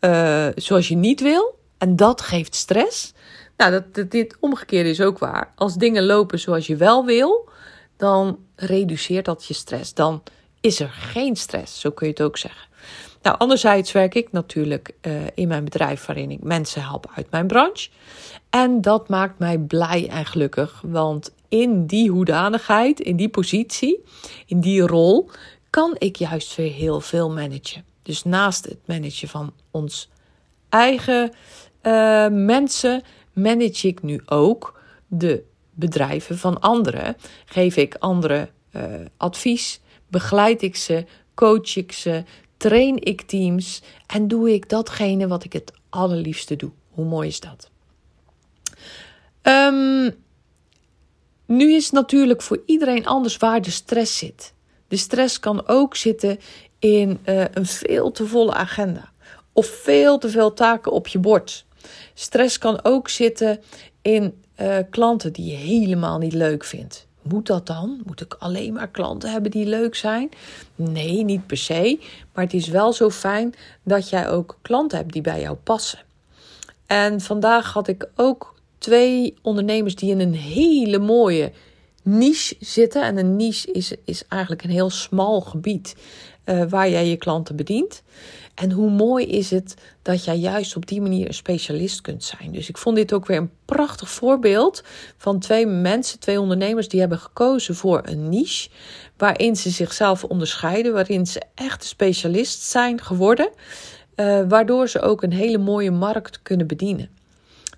uh, 0.00 0.46
zoals 0.54 0.88
je 0.88 0.96
niet 0.96 1.20
wil. 1.20 1.58
En 1.78 1.96
dat 1.96 2.20
geeft 2.20 2.54
stress. 2.54 3.12
Nou, 3.56 3.82
dat, 3.92 4.10
dit 4.10 4.36
omgekeerde 4.40 4.88
is 4.88 5.00
ook 5.00 5.18
waar. 5.18 5.52
Als 5.54 5.74
dingen 5.74 6.04
lopen 6.04 6.38
zoals 6.38 6.66
je 6.66 6.76
wel 6.76 7.04
wil, 7.04 7.48
dan 7.96 8.38
reduceert 8.56 9.24
dat 9.24 9.44
je 9.44 9.54
stress. 9.54 9.94
Dan 9.94 10.22
is 10.60 10.80
er 10.80 10.90
geen 10.90 11.36
stress, 11.36 11.80
zo 11.80 11.90
kun 11.90 12.06
je 12.06 12.12
het 12.12 12.22
ook 12.22 12.36
zeggen. 12.36 12.68
Nou, 13.22 13.38
anderzijds 13.38 13.92
werk 13.92 14.14
ik 14.14 14.32
natuurlijk 14.32 14.90
uh, 15.02 15.12
in 15.34 15.48
mijn 15.48 15.64
bedrijf 15.64 16.06
waarin 16.06 16.30
ik 16.30 16.42
mensen 16.42 16.82
help 16.82 17.10
uit 17.14 17.30
mijn 17.30 17.46
branche. 17.46 17.90
En 18.50 18.80
dat 18.80 19.08
maakt 19.08 19.38
mij 19.38 19.58
blij 19.58 20.08
en 20.08 20.26
gelukkig, 20.26 20.80
want 20.86 21.32
in 21.54 21.86
die 21.86 22.10
hoedanigheid, 22.10 23.00
in 23.00 23.16
die 23.16 23.28
positie, 23.28 24.04
in 24.46 24.60
die 24.60 24.80
rol, 24.80 25.30
kan 25.70 25.94
ik 25.98 26.16
juist 26.16 26.56
weer 26.56 26.72
heel 26.72 27.00
veel 27.00 27.30
managen. 27.30 27.84
Dus 28.02 28.24
naast 28.24 28.64
het 28.64 28.78
managen 28.84 29.28
van 29.28 29.52
ons 29.70 30.08
eigen 30.68 31.32
uh, 31.82 32.28
mensen, 32.28 33.02
manage 33.32 33.88
ik 33.88 34.02
nu 34.02 34.20
ook 34.26 34.80
de 35.06 35.42
bedrijven 35.70 36.38
van 36.38 36.60
anderen. 36.60 37.16
Geef 37.44 37.76
ik 37.76 37.96
anderen 37.98 38.50
uh, 38.72 38.82
advies, 39.16 39.80
begeleid 40.08 40.62
ik 40.62 40.76
ze, 40.76 41.04
coach 41.34 41.76
ik 41.76 41.92
ze, 41.92 42.24
train 42.56 43.02
ik 43.02 43.20
teams 43.22 43.82
en 44.06 44.28
doe 44.28 44.52
ik 44.52 44.68
datgene 44.68 45.28
wat 45.28 45.44
ik 45.44 45.52
het 45.52 45.72
allerliefste 45.88 46.56
doe. 46.56 46.70
Hoe 46.90 47.04
mooi 47.04 47.28
is 47.28 47.40
dat? 47.40 47.70
Um, 49.42 50.23
nu 51.46 51.74
is 51.74 51.90
natuurlijk 51.90 52.42
voor 52.42 52.62
iedereen 52.66 53.06
anders 53.06 53.36
waar 53.36 53.62
de 53.62 53.70
stress 53.70 54.18
zit. 54.18 54.52
De 54.88 54.96
stress 54.96 55.40
kan 55.40 55.68
ook 55.68 55.96
zitten 55.96 56.38
in 56.78 57.18
uh, 57.24 57.44
een 57.50 57.66
veel 57.66 58.10
te 58.10 58.26
volle 58.26 58.52
agenda 58.52 59.12
of 59.52 59.66
veel 59.66 60.18
te 60.18 60.28
veel 60.28 60.52
taken 60.52 60.92
op 60.92 61.06
je 61.06 61.18
bord. 61.18 61.64
Stress 62.14 62.58
kan 62.58 62.84
ook 62.84 63.08
zitten 63.08 63.62
in 64.02 64.42
uh, 64.60 64.76
klanten 64.90 65.32
die 65.32 65.50
je 65.50 65.56
helemaal 65.56 66.18
niet 66.18 66.32
leuk 66.32 66.64
vindt. 66.64 67.06
Moet 67.22 67.46
dat 67.46 67.66
dan? 67.66 68.00
Moet 68.04 68.20
ik 68.20 68.36
alleen 68.38 68.72
maar 68.72 68.88
klanten 68.88 69.30
hebben 69.30 69.50
die 69.50 69.66
leuk 69.66 69.94
zijn? 69.94 70.28
Nee, 70.74 71.24
niet 71.24 71.46
per 71.46 71.56
se. 71.56 71.98
Maar 72.32 72.44
het 72.44 72.54
is 72.54 72.68
wel 72.68 72.92
zo 72.92 73.10
fijn 73.10 73.54
dat 73.82 74.08
jij 74.08 74.30
ook 74.30 74.58
klanten 74.62 74.98
hebt 74.98 75.12
die 75.12 75.22
bij 75.22 75.40
jou 75.40 75.56
passen. 75.56 75.98
En 76.86 77.20
vandaag 77.20 77.72
had 77.72 77.88
ik 77.88 78.08
ook 78.16 78.53
twee 78.84 79.34
ondernemers 79.42 79.94
die 79.94 80.10
in 80.10 80.20
een 80.20 80.34
hele 80.34 80.98
mooie 80.98 81.52
niche 82.02 82.56
zitten. 82.60 83.02
En 83.02 83.16
een 83.16 83.36
niche 83.36 83.72
is, 83.72 83.94
is 84.04 84.24
eigenlijk 84.28 84.62
een 84.62 84.70
heel 84.70 84.90
smal 84.90 85.40
gebied 85.40 85.96
uh, 86.44 86.64
waar 86.68 86.90
jij 86.90 87.08
je 87.08 87.16
klanten 87.16 87.56
bedient. 87.56 88.02
En 88.54 88.70
hoe 88.70 88.90
mooi 88.90 89.26
is 89.26 89.50
het 89.50 89.74
dat 90.02 90.24
jij 90.24 90.36
juist 90.36 90.76
op 90.76 90.86
die 90.86 91.00
manier 91.00 91.26
een 91.26 91.34
specialist 91.34 92.00
kunt 92.00 92.24
zijn. 92.24 92.52
Dus 92.52 92.68
ik 92.68 92.78
vond 92.78 92.96
dit 92.96 93.12
ook 93.12 93.26
weer 93.26 93.36
een 93.36 93.50
prachtig 93.64 94.10
voorbeeld 94.10 94.82
van 95.16 95.38
twee 95.38 95.66
mensen, 95.66 96.18
twee 96.18 96.40
ondernemers 96.40 96.88
die 96.88 97.00
hebben 97.00 97.18
gekozen 97.18 97.74
voor 97.74 98.00
een 98.04 98.28
niche. 98.28 98.70
Waarin 99.16 99.56
ze 99.56 99.70
zichzelf 99.70 100.24
onderscheiden, 100.24 100.92
waarin 100.92 101.26
ze 101.26 101.42
echt 101.54 101.84
specialist 101.84 102.62
zijn 102.62 103.00
geworden. 103.00 103.50
Uh, 104.16 104.40
waardoor 104.48 104.88
ze 104.88 105.00
ook 105.00 105.22
een 105.22 105.32
hele 105.32 105.58
mooie 105.58 105.90
markt 105.90 106.42
kunnen 106.42 106.66
bedienen. 106.66 107.10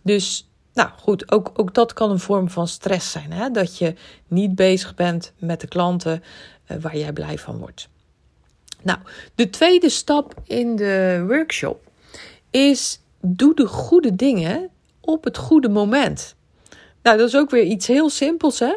Dus 0.02 0.45
nou 0.76 0.88
goed, 0.97 1.33
ook, 1.33 1.50
ook 1.54 1.75
dat 1.75 1.92
kan 1.92 2.11
een 2.11 2.18
vorm 2.18 2.50
van 2.50 2.68
stress 2.68 3.11
zijn. 3.11 3.33
Hè? 3.33 3.50
Dat 3.50 3.78
je 3.78 3.95
niet 4.26 4.54
bezig 4.54 4.95
bent 4.95 5.33
met 5.38 5.61
de 5.61 5.66
klanten 5.66 6.23
uh, 6.68 6.76
waar 6.80 6.97
jij 6.97 7.12
blij 7.12 7.38
van 7.38 7.59
wordt. 7.59 7.88
Nou, 8.83 8.99
de 9.35 9.50
tweede 9.50 9.88
stap 9.88 10.35
in 10.45 10.76
de 10.76 11.25
workshop 11.26 11.90
is: 12.50 13.00
doe 13.21 13.54
de 13.54 13.66
goede 13.66 14.16
dingen 14.16 14.68
op 15.00 15.25
het 15.25 15.37
goede 15.37 15.68
moment. 15.68 16.35
Nou, 17.02 17.18
dat 17.18 17.28
is 17.28 17.37
ook 17.37 17.50
weer 17.50 17.64
iets 17.64 17.87
heel 17.87 18.11
simpels, 18.11 18.59
hè? 18.59 18.76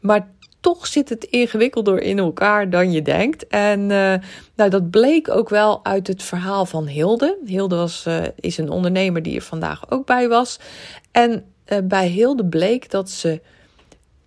Maar 0.00 0.30
toch 0.60 0.86
zit 0.86 1.08
het 1.08 1.24
ingewikkelder 1.24 2.00
in 2.00 2.18
elkaar 2.18 2.70
dan 2.70 2.92
je 2.92 3.02
denkt. 3.02 3.46
En 3.46 3.80
uh, 3.80 4.14
nou, 4.54 4.70
dat 4.70 4.90
bleek 4.90 5.30
ook 5.30 5.48
wel 5.48 5.84
uit 5.84 6.06
het 6.06 6.22
verhaal 6.22 6.66
van 6.66 6.86
Hilde. 6.86 7.38
Hilde 7.44 7.76
was, 7.76 8.04
uh, 8.08 8.22
is 8.34 8.58
een 8.58 8.70
ondernemer 8.70 9.22
die 9.22 9.36
er 9.36 9.42
vandaag 9.42 9.90
ook 9.90 10.06
bij 10.06 10.28
was. 10.28 10.58
En 11.10 11.44
uh, 11.66 11.78
bij 11.84 12.08
Hilde 12.08 12.46
bleek 12.46 12.90
dat 12.90 13.10
ze 13.10 13.40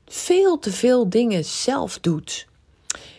veel 0.08 0.60
te 0.60 0.72
veel 0.72 1.10
dingen 1.10 1.46
zelf 1.46 2.00
doet. 2.00 2.48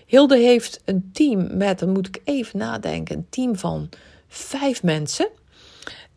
Hilde 0.07 0.37
heeft 0.37 0.81
een 0.85 1.11
team 1.12 1.57
met, 1.57 1.78
dan 1.78 1.90
moet 1.90 2.07
ik 2.07 2.21
even 2.25 2.59
nadenken, 2.59 3.16
een 3.16 3.26
team 3.31 3.57
van 3.57 3.88
vijf 4.28 4.83
mensen. 4.83 5.28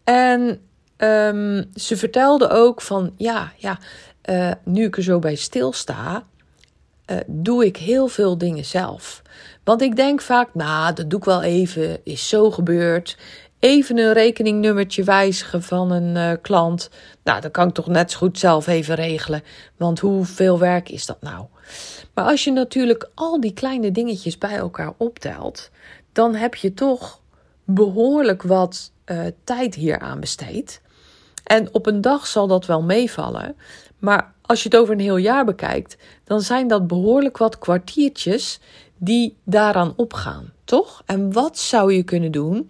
En 0.03 0.61
um, 0.97 1.69
ze 1.75 1.97
vertelde 1.97 2.49
ook 2.49 2.81
van, 2.81 3.13
ja, 3.17 3.51
ja, 3.57 3.79
nu 4.63 4.85
ik 4.85 4.97
er 4.97 5.03
zo 5.03 5.19
bij 5.19 5.35
stilsta, 5.35 6.25
uh, 7.07 7.17
doe 7.27 7.65
ik 7.65 7.77
heel 7.77 8.07
veel 8.07 8.37
dingen 8.37 8.65
zelf. 8.65 9.21
Want 9.63 9.81
ik 9.81 9.95
denk 9.95 10.21
vaak, 10.21 10.49
nou, 10.53 10.93
dat 10.93 11.09
doe 11.09 11.19
ik 11.19 11.25
wel 11.25 11.43
even, 11.43 11.99
is 12.03 12.27
zo 12.29 12.51
gebeurd. 12.51 13.17
Even 13.59 13.97
een 13.97 14.13
rekeningnummertje 14.13 15.03
wijzigen 15.03 15.63
van 15.63 15.91
een 15.91 16.15
uh, 16.15 16.37
klant. 16.41 16.89
Nou, 17.23 17.41
dat 17.41 17.51
kan 17.51 17.67
ik 17.67 17.73
toch 17.73 17.87
net 17.87 18.11
zo 18.11 18.17
goed 18.17 18.39
zelf 18.39 18.67
even 18.67 18.95
regelen. 18.95 19.43
Want 19.77 19.99
hoeveel 19.99 20.59
werk 20.59 20.89
is 20.89 21.05
dat 21.05 21.21
nou? 21.21 21.45
Maar 22.13 22.25
als 22.25 22.43
je 22.43 22.51
natuurlijk 22.51 23.09
al 23.15 23.39
die 23.39 23.53
kleine 23.53 23.91
dingetjes 23.91 24.37
bij 24.37 24.55
elkaar 24.55 24.93
optelt, 24.97 25.69
dan 26.11 26.35
heb 26.35 26.55
je 26.55 26.73
toch 26.73 27.21
behoorlijk 27.63 28.41
wat 28.41 28.91
uh, 29.05 29.19
tijd 29.43 29.75
hier 29.75 29.99
aan 29.99 30.19
besteed. 30.19 30.81
En 31.43 31.73
op 31.73 31.85
een 31.85 32.01
dag 32.01 32.27
zal 32.27 32.47
dat 32.47 32.65
wel 32.65 32.81
meevallen. 32.81 33.55
Maar 34.05 34.33
als 34.41 34.63
je 34.63 34.69
het 34.69 34.77
over 34.77 34.93
een 34.93 34.99
heel 34.99 35.17
jaar 35.17 35.45
bekijkt, 35.45 35.97
dan 36.23 36.41
zijn 36.41 36.67
dat 36.67 36.87
behoorlijk 36.87 37.37
wat 37.37 37.59
kwartiertjes 37.59 38.59
die 38.97 39.37
daaraan 39.43 39.93
opgaan, 39.95 40.53
toch? 40.63 41.01
En 41.05 41.33
wat 41.33 41.57
zou 41.57 41.93
je 41.93 42.03
kunnen 42.03 42.31
doen 42.31 42.67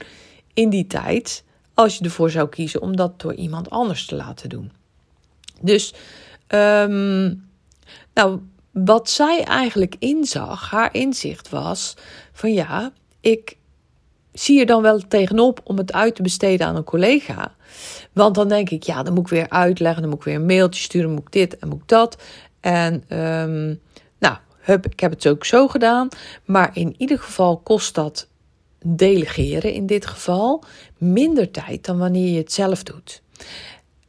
in 0.53 0.69
die 0.69 0.87
tijd 0.87 1.43
als 1.73 1.97
je 1.97 2.03
ervoor 2.03 2.29
zou 2.29 2.49
kiezen 2.49 2.81
om 2.81 2.95
dat 2.95 3.21
door 3.21 3.33
iemand 3.33 3.69
anders 3.69 4.05
te 4.05 4.15
laten 4.15 4.49
doen? 4.49 4.71
Dus, 5.61 5.93
um, 6.47 7.49
nou, 8.13 8.39
wat 8.71 9.09
zij 9.09 9.43
eigenlijk 9.43 9.95
inzag, 9.99 10.69
haar 10.69 10.93
inzicht 10.93 11.49
was 11.49 11.95
van 12.31 12.53
ja, 12.53 12.91
ik 13.19 13.57
zie 14.39 14.59
er 14.59 14.65
dan 14.65 14.81
wel 14.81 14.99
tegenop 15.07 15.59
om 15.63 15.77
het 15.77 15.93
uit 15.93 16.15
te 16.15 16.21
besteden 16.21 16.67
aan 16.67 16.75
een 16.75 16.83
collega. 16.83 17.55
Want 18.13 18.35
dan 18.35 18.47
denk 18.47 18.69
ik, 18.69 18.83
ja, 18.83 19.03
dan 19.03 19.13
moet 19.13 19.23
ik 19.23 19.29
weer 19.29 19.49
uitleggen, 19.49 20.01
dan 20.01 20.09
moet 20.09 20.19
ik 20.19 20.25
weer 20.25 20.35
een 20.35 20.45
mailtje 20.45 20.81
sturen, 20.81 21.11
moet 21.11 21.19
ik 21.19 21.31
dit 21.31 21.57
en 21.57 21.67
moet 21.67 21.81
ik 21.81 21.87
dat. 21.87 22.17
En 22.59 22.93
um, 23.19 23.79
nou, 24.19 24.35
hup, 24.59 24.85
ik 24.85 24.99
heb 24.99 25.11
het 25.11 25.27
ook 25.27 25.45
zo 25.45 25.67
gedaan. 25.67 26.07
Maar 26.45 26.71
in 26.73 26.95
ieder 26.97 27.19
geval 27.19 27.57
kost 27.57 27.95
dat 27.95 28.27
delegeren 28.85 29.73
in 29.73 29.85
dit 29.85 30.05
geval 30.05 30.63
minder 30.97 31.51
tijd 31.51 31.85
dan 31.85 31.97
wanneer 31.97 32.31
je 32.31 32.37
het 32.37 32.53
zelf 32.53 32.83
doet. 32.83 33.21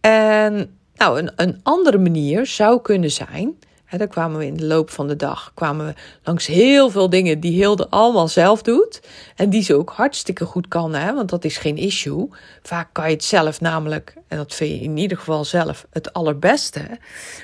En 0.01 0.79
nou, 0.95 1.19
een, 1.19 1.33
een 1.37 1.61
andere 1.63 1.99
manier 1.99 2.47
zou 2.47 2.81
kunnen 2.81 3.11
zijn 3.11 3.59
He, 3.87 3.99
dan 3.99 4.09
kwamen 4.09 4.39
we 4.39 4.47
in 4.47 4.57
de 4.57 4.67
loop 4.67 4.91
van 4.91 5.09
de 5.09 5.17
dag 5.17 5.53
kwamen 5.55 5.87
we 5.87 5.95
langs 6.23 6.47
heel 6.47 6.91
veel 6.91 7.11
dingen 7.11 7.41
die 7.41 7.53
Hilde 7.53 7.89
allemaal 7.89 8.29
zelf 8.29 8.63
doet. 8.63 9.01
En 9.37 9.51
die 9.51 9.63
ze 9.63 9.75
ook 9.75 9.91
hartstikke 9.91 10.45
goed 10.45 10.69
kan, 10.69 10.95
hè, 10.95 11.15
want 11.15 11.31
dat 11.31 11.45
is 11.45 11.57
geen 11.57 11.77
issue. 11.77 12.29
Vaak 12.63 12.89
kan 12.93 13.09
je 13.09 13.15
het 13.15 13.25
zelf 13.25 13.61
namelijk, 13.61 14.15
en 14.29 14.37
dat 14.37 14.55
vind 14.55 14.71
je 14.71 14.81
in 14.81 14.97
ieder 14.97 15.19
geval 15.19 15.45
zelf 15.45 15.87
het 15.91 16.13
allerbeste. 16.13 16.99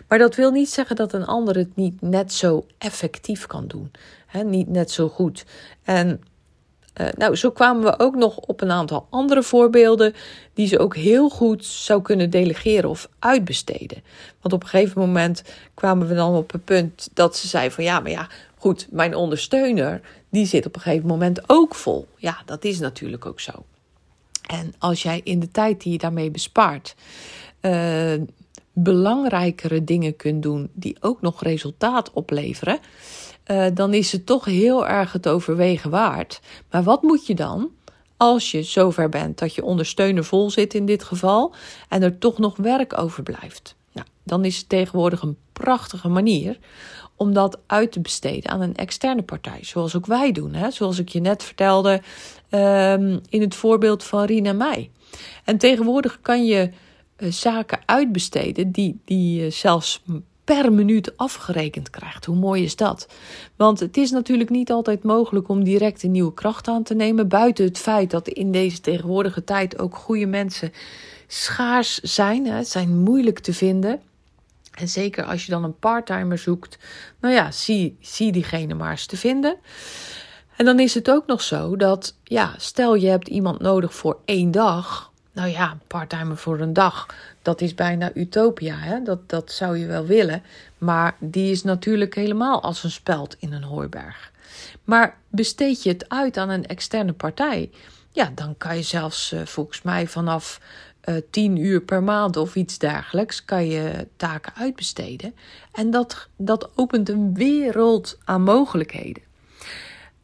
Maar 0.09 0.19
dat 0.19 0.35
wil 0.35 0.51
niet 0.51 0.71
zeggen 0.71 0.97
dat 0.97 1.13
een 1.13 1.27
ander 1.27 1.57
het 1.57 1.77
niet 1.77 2.01
net 2.01 2.33
zo 2.33 2.67
effectief 2.79 3.47
kan 3.47 3.67
doen. 3.67 3.91
He, 4.27 4.43
niet 4.43 4.69
net 4.69 4.91
zo 4.91 5.09
goed. 5.09 5.45
En 5.85 6.21
uh, 7.01 7.07
nou, 7.17 7.37
zo 7.37 7.51
kwamen 7.51 7.83
we 7.83 7.99
ook 7.99 8.15
nog 8.15 8.37
op 8.37 8.61
een 8.61 8.71
aantal 8.71 9.07
andere 9.11 9.43
voorbeelden 9.43 10.15
die 10.55 10.67
ze 10.67 10.79
ook 10.79 10.97
heel 10.97 11.29
goed 11.29 11.65
zou 11.65 12.03
kunnen 12.03 12.31
delegeren 12.31 12.91
of 12.91 13.09
uitbesteden. 13.19 14.03
Want 14.41 14.55
op 14.55 14.63
een 14.63 14.69
gegeven 14.69 15.01
moment 15.01 15.43
kwamen 15.75 16.09
we 16.09 16.15
dan 16.15 16.35
op 16.35 16.53
het 16.53 16.65
punt 16.65 17.09
dat 17.15 17.37
ze 17.37 17.49
zei 17.49 17.71
van 17.71 17.85
ja, 17.85 18.01
maar 18.01 18.11
ja, 18.11 18.29
goed, 18.57 18.87
mijn 18.91 19.15
ondersteuner 19.15 20.01
die 20.29 20.47
zit 20.47 20.67
op 20.67 20.75
een 20.75 20.81
gegeven 20.81 21.09
moment 21.09 21.43
ook 21.47 21.75
vol. 21.75 22.07
Ja, 22.17 22.43
dat 22.45 22.65
is 22.65 22.79
natuurlijk 22.79 23.27
ook 23.27 23.41
zo. 23.41 23.53
En 24.47 24.75
als 24.79 25.03
jij 25.03 25.21
in 25.25 25.41
de 25.41 25.51
tijd 25.51 25.83
die 25.83 25.93
je 25.93 25.99
daarmee 25.99 26.31
bespaart 26.31 26.95
uh, 27.61 28.13
belangrijkere 28.73 29.85
dingen 29.85 30.17
kunt 30.17 30.43
doen 30.43 30.71
die 30.73 30.97
ook 31.01 31.21
nog 31.21 31.43
resultaat 31.43 32.11
opleveren, 32.13 32.79
uh, 33.53 33.67
dan 33.75 33.95
is 33.95 34.13
het 34.13 34.27
toch 34.27 34.45
heel 34.45 34.87
erg 34.87 35.13
het 35.13 35.29
overwegen 35.29 35.91
waard. 35.91 36.41
Maar 36.71 36.83
wat 36.83 37.03
moet 37.03 37.27
je 37.27 37.35
dan 37.35 37.71
als 38.17 38.51
je 38.51 38.63
zover 38.63 39.09
bent 39.09 39.39
dat 39.39 39.55
je 39.55 39.65
ondersteuner 39.65 40.25
vol 40.25 40.51
zit 40.51 40.75
in 40.75 40.87
dit 40.87 41.03
geval 41.03 41.55
en 41.89 42.03
er 42.03 42.19
toch 42.19 42.39
nog 42.39 42.57
werk 42.57 42.99
overblijft? 42.99 43.77
Nou, 43.93 44.07
dan 44.23 44.45
is 44.45 44.57
het 44.57 44.69
tegenwoordig 44.69 45.23
een 45.23 45.37
prachtige 45.53 46.09
manier 46.09 46.59
om 47.17 47.33
dat 47.33 47.59
uit 47.67 47.93
te 47.93 48.01
besteden 48.01 48.51
aan 48.51 48.61
een 48.61 48.77
externe 48.77 49.23
partij, 49.23 49.59
zoals 49.61 49.97
ook 49.97 50.07
wij 50.07 50.33
doen. 50.33 50.55
Hè? 50.55 50.71
Zoals 50.71 50.99
ik 50.99 51.09
je 51.09 51.21
net 51.21 51.43
vertelde 51.43 52.01
um, 52.51 53.21
in 53.29 53.41
het 53.41 53.55
voorbeeld 53.55 54.05
van 54.05 54.25
Rina 54.25 54.53
Meij. 54.53 54.91
En 55.45 55.59
tegenwoordig 55.59 56.19
kan 56.21 56.45
je 56.45 56.71
uh, 57.19 57.33
zaken 57.33 57.79
uitbesteden 57.87 58.71
die, 58.71 59.01
die 59.05 59.45
uh, 59.45 59.51
zelfs 59.51 60.03
per 60.45 60.73
minuut 60.73 61.17
afgerekend 61.17 61.91
krijgt. 61.91 62.25
Hoe 62.25 62.37
mooi 62.37 62.63
is 62.63 62.77
dat? 62.77 63.09
Want 63.57 63.81
het 63.81 63.97
is 63.97 64.11
natuurlijk 64.11 64.51
niet 64.51 64.71
altijd 64.71 65.03
mogelijk 65.03 65.49
om 65.49 65.65
direct 65.65 66.03
een 66.03 66.11
nieuwe 66.11 66.35
kracht 66.35 66.69
aan 66.69 66.83
te 66.83 66.95
nemen. 66.95 67.29
Buiten 67.29 67.65
het 67.65 67.79
feit 67.79 68.11
dat 68.11 68.29
in 68.29 68.53
deze 68.53 68.81
tegenwoordige 68.81 69.45
tijd 69.45 69.79
ook 69.79 69.97
goede 69.97 70.27
mensen 70.27 70.73
schaars 71.27 71.99
zijn. 71.99 72.47
Hè, 72.47 72.65
zijn 72.65 73.03
moeilijk 73.03 73.39
te 73.39 73.53
vinden. 73.53 74.01
En 74.73 74.89
zeker 74.89 75.25
als 75.25 75.45
je 75.45 75.51
dan 75.51 75.65
een 75.65 75.79
parttimer 75.79 76.39
zoekt, 76.39 76.79
nou 77.21 77.35
ja, 77.35 77.51
zie, 77.51 77.97
zie 78.01 78.33
diegene 78.33 78.75
maar 78.75 78.91
eens 78.91 79.07
te 79.07 79.17
vinden. 79.17 79.57
En 80.57 80.65
dan 80.65 80.81
is 80.81 80.95
het 80.95 81.11
ook 81.11 81.27
nog 81.27 81.43
zo 81.43 81.77
dat, 81.77 82.17
ja, 82.25 82.55
stel 82.57 82.95
je 82.95 83.09
hebt 83.09 83.29
iemand 83.29 83.61
nodig 83.61 83.95
voor 83.95 84.19
één 84.25 84.51
dag. 84.51 85.12
Nou 85.33 85.49
ja, 85.49 85.79
parttimer 85.87 86.37
voor 86.37 86.61
een 86.61 86.73
dag, 86.73 87.07
dat 87.43 87.61
is 87.61 87.75
bijna 87.75 88.11
utopia. 88.15 88.77
Hè? 88.77 89.03
Dat, 89.03 89.29
dat 89.29 89.53
zou 89.53 89.79
je 89.79 89.87
wel 89.87 90.07
willen. 90.07 90.43
Maar 90.79 91.17
die 91.19 91.51
is 91.51 91.62
natuurlijk 91.62 92.15
helemaal 92.15 92.62
als 92.62 92.85
een 92.85 92.91
speld 92.91 93.37
in 93.39 93.53
een 93.53 93.62
hooiberg. 93.62 94.31
Maar 94.85 95.17
besteed 95.29 95.83
je 95.83 95.89
het 95.89 96.09
uit 96.09 96.37
aan 96.37 96.49
een 96.49 96.67
externe 96.67 97.12
partij, 97.12 97.71
ja, 98.11 98.33
dan 98.35 98.57
kan 98.57 98.77
je 98.77 98.83
zelfs 98.83 99.33
uh, 99.33 99.41
volgens 99.45 99.83
mij 99.83 100.07
vanaf 100.07 100.61
uh, 101.05 101.17
eh, 101.17 101.23
10 101.31 101.57
uur 101.57 101.81
per 101.81 102.03
maand 102.03 102.37
of 102.37 102.55
iets 102.55 102.79
dergelijks, 102.79 103.45
kan 103.45 103.67
je 103.67 104.09
taken 104.17 104.55
uitbesteden. 104.55 105.35
En 105.73 105.91
dat, 105.91 106.29
dat 106.37 106.71
opent 106.75 107.09
een 107.09 107.35
wereld 107.35 108.19
aan 108.25 108.43
mogelijkheden. 108.43 109.23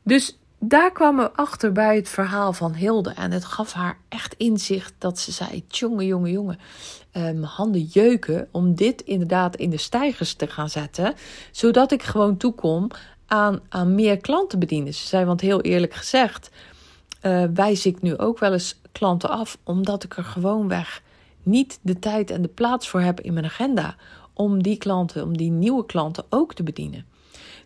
Dus 0.02 0.38
daar 0.58 0.92
kwamen 0.92 1.24
we 1.24 1.32
achter 1.32 1.72
bij 1.72 1.96
het 1.96 2.08
verhaal 2.08 2.52
van 2.52 2.74
Hilde. 2.74 3.10
En 3.10 3.30
het 3.30 3.44
gaf 3.44 3.72
haar 3.72 3.98
echt 4.08 4.34
inzicht 4.34 4.94
dat 4.98 5.18
ze 5.18 5.32
zei: 5.32 5.64
Jongen, 5.68 6.06
jongen, 6.06 6.30
jongen. 6.30 6.58
Um, 7.12 7.42
handen 7.42 7.82
jeuken 7.82 8.48
om 8.50 8.74
dit 8.74 9.00
inderdaad 9.00 9.56
in 9.56 9.70
de 9.70 9.76
stijgers 9.76 10.34
te 10.34 10.46
gaan 10.46 10.70
zetten. 10.70 11.14
Zodat 11.50 11.92
ik 11.92 12.02
gewoon 12.02 12.36
toekom 12.36 12.90
aan, 13.26 13.60
aan 13.68 13.94
meer 13.94 14.16
klanten 14.16 14.58
bedienen. 14.58 14.94
Ze 14.94 15.06
zei: 15.06 15.24
Want 15.24 15.40
heel 15.40 15.60
eerlijk 15.60 15.94
gezegd, 15.94 16.50
uh, 17.22 17.44
wijs 17.54 17.86
ik 17.86 18.02
nu 18.02 18.16
ook 18.18 18.38
wel 18.38 18.52
eens 18.52 18.80
klanten 18.92 19.30
af. 19.30 19.58
Omdat 19.64 20.04
ik 20.04 20.16
er 20.16 20.24
gewoonweg 20.24 21.02
niet 21.42 21.78
de 21.82 21.98
tijd 21.98 22.30
en 22.30 22.42
de 22.42 22.48
plaats 22.48 22.88
voor 22.88 23.00
heb 23.00 23.20
in 23.20 23.32
mijn 23.32 23.44
agenda. 23.44 23.96
Om 24.32 24.62
die 24.62 24.76
klanten, 24.76 25.22
om 25.22 25.36
die 25.36 25.50
nieuwe 25.50 25.86
klanten 25.86 26.24
ook 26.28 26.54
te 26.54 26.62
bedienen. 26.62 27.06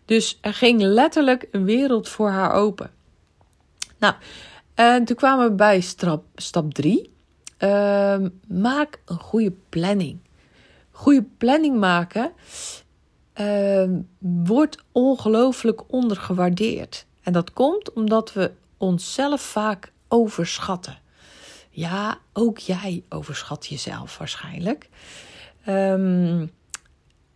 Dus 0.05 0.37
er 0.41 0.53
ging 0.53 0.81
letterlijk 0.81 1.47
een 1.51 1.63
wereld 1.63 2.09
voor 2.09 2.29
haar 2.29 2.51
open. 2.51 2.91
Nou, 3.97 4.13
en 4.73 5.05
toen 5.05 5.15
kwamen 5.15 5.49
we 5.49 5.55
bij 5.55 5.81
stap, 5.81 6.23
stap 6.35 6.73
3. 6.73 7.11
Uh, 7.59 8.13
ehm, 8.13 8.29
maak 8.47 8.99
een 9.05 9.19
goede 9.19 9.53
planning. 9.69 10.19
Goede 10.91 11.23
planning 11.37 11.79
maken 11.79 12.31
uh, 13.41 13.89
wordt 14.19 14.83
ongelooflijk 14.91 15.81
ondergewaardeerd. 15.87 17.05
En 17.21 17.33
dat 17.33 17.53
komt 17.53 17.93
omdat 17.93 18.33
we 18.33 18.51
onszelf 18.77 19.41
vaak 19.41 19.91
overschatten. 20.07 20.97
Ja, 21.69 22.17
ook 22.33 22.57
jij 22.57 23.03
overschat 23.09 23.67
jezelf 23.67 24.17
waarschijnlijk. 24.17 24.89
Um, 25.67 26.51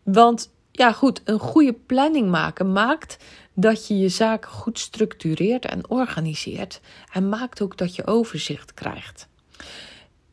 want 0.03 0.49
ja, 0.77 0.91
goed, 0.91 1.21
een 1.23 1.39
goede 1.39 1.73
planning 1.73 2.29
maken 2.29 2.71
maakt 2.71 3.17
dat 3.53 3.87
je 3.87 3.97
je 3.97 4.09
zaken 4.09 4.51
goed 4.51 4.79
structureert 4.79 5.65
en 5.65 5.89
organiseert. 5.89 6.81
En 7.11 7.29
maakt 7.29 7.61
ook 7.61 7.77
dat 7.77 7.95
je 7.95 8.07
overzicht 8.07 8.73
krijgt. 8.73 9.27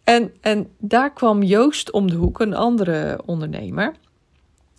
En, 0.05 0.33
en 0.41 0.71
daar 0.79 1.13
kwam 1.13 1.43
Joost 1.43 1.91
om 1.91 2.11
de 2.11 2.17
hoek, 2.17 2.41
een 2.41 2.55
andere 2.55 3.21
ondernemer. 3.25 3.95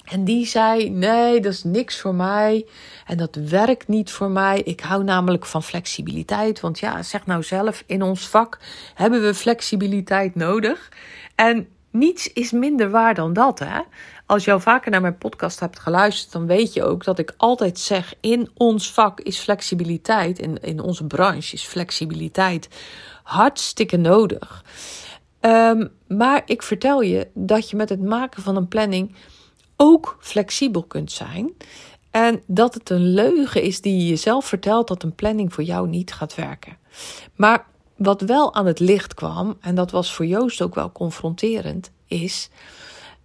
En 0.06 0.24
die 0.24 0.46
zei: 0.46 0.90
Nee, 0.90 1.40
dat 1.40 1.52
is 1.52 1.64
niks 1.64 2.00
voor 2.00 2.16
mij. 2.16 2.66
En 3.06 3.18
dat 3.18 3.36
werkt 3.36 3.88
niet 3.88 4.12
voor 4.12 4.30
mij. 4.30 4.62
Ik 4.62 4.80
hou 4.80 5.04
namelijk 5.04 5.46
van 5.46 5.64
flexibiliteit. 5.64 6.60
Want 6.60 6.80
ja, 6.80 7.04
zeg 7.04 7.26
nou 7.26 7.44
zelf, 7.44 7.84
in 7.86 8.02
ons 8.02 8.28
vak 8.28 8.60
hebben 8.94 9.22
we 9.22 9.34
flexibiliteit 9.34 10.36
nodig. 10.36 10.92
En 11.36 11.68
niets 11.92 12.34
is 12.34 12.52
minder 12.52 12.90
waar 12.90 13.14
dan 13.14 13.34
dat. 13.34 13.60
Hè? 13.60 13.80
Als 14.26 14.46
je 14.46 14.60
vaker 14.60 14.92
naar 14.92 15.02
mijn 15.02 15.18
podcast 15.18 15.60
hebt 15.60 15.80
geluisterd, 15.80 16.32
dan 16.32 16.46
weet 16.46 16.74
je 16.74 16.84
ook 16.84 17.04
dat 17.04 17.20
ik 17.20 17.34
altijd 17.38 17.80
zeg: 17.80 18.14
in 18.20 18.50
ons 18.54 18.94
vak 18.94 19.20
is 19.20 19.38
flexibiliteit, 19.38 20.40
in, 20.40 20.62
in 20.62 20.80
onze 20.80 21.06
branche 21.06 21.54
is 21.54 21.64
flexibiliteit 21.64 22.70
hartstikke 23.24 23.98
nodig. 23.98 24.64
Um, 25.42 25.92
maar 26.08 26.42
ik 26.46 26.64
vertel 26.64 27.02
je 27.02 27.28
dat 27.34 27.70
je 27.70 27.76
met 27.76 27.90
het 27.90 28.02
maken 28.02 28.44
van 28.44 28.56
een 28.56 28.68
planning 28.68 29.16
ook 29.76 30.18
flexibel 30.20 30.84
kunt 30.84 31.12
zijn. 31.12 31.54
En 32.12 32.42
dat 32.48 32.74
het 32.74 32.90
een 32.90 33.14
leugen 33.14 33.62
is 33.62 33.82
die 33.82 33.98
je 33.98 34.08
jezelf 34.08 34.46
vertelt 34.46 34.88
dat 34.88 35.04
een 35.04 35.16
planning 35.16 35.54
voor 35.54 35.64
jou 35.64 35.88
niet 35.88 36.14
gaat 36.14 36.36
werken. 36.36 36.78
Maar 37.36 37.66
wat 37.96 38.22
wel 38.22 38.54
aan 38.54 38.66
het 38.66 38.80
licht 38.80 39.14
kwam, 39.14 39.58
en 39.62 39.76
dat 39.76 39.92
was 39.92 40.14
voor 40.14 40.26
Joost 40.26 40.62
ook 40.62 40.76
wel 40.76 40.92
confronterend, 40.92 41.92
is 42.08 42.50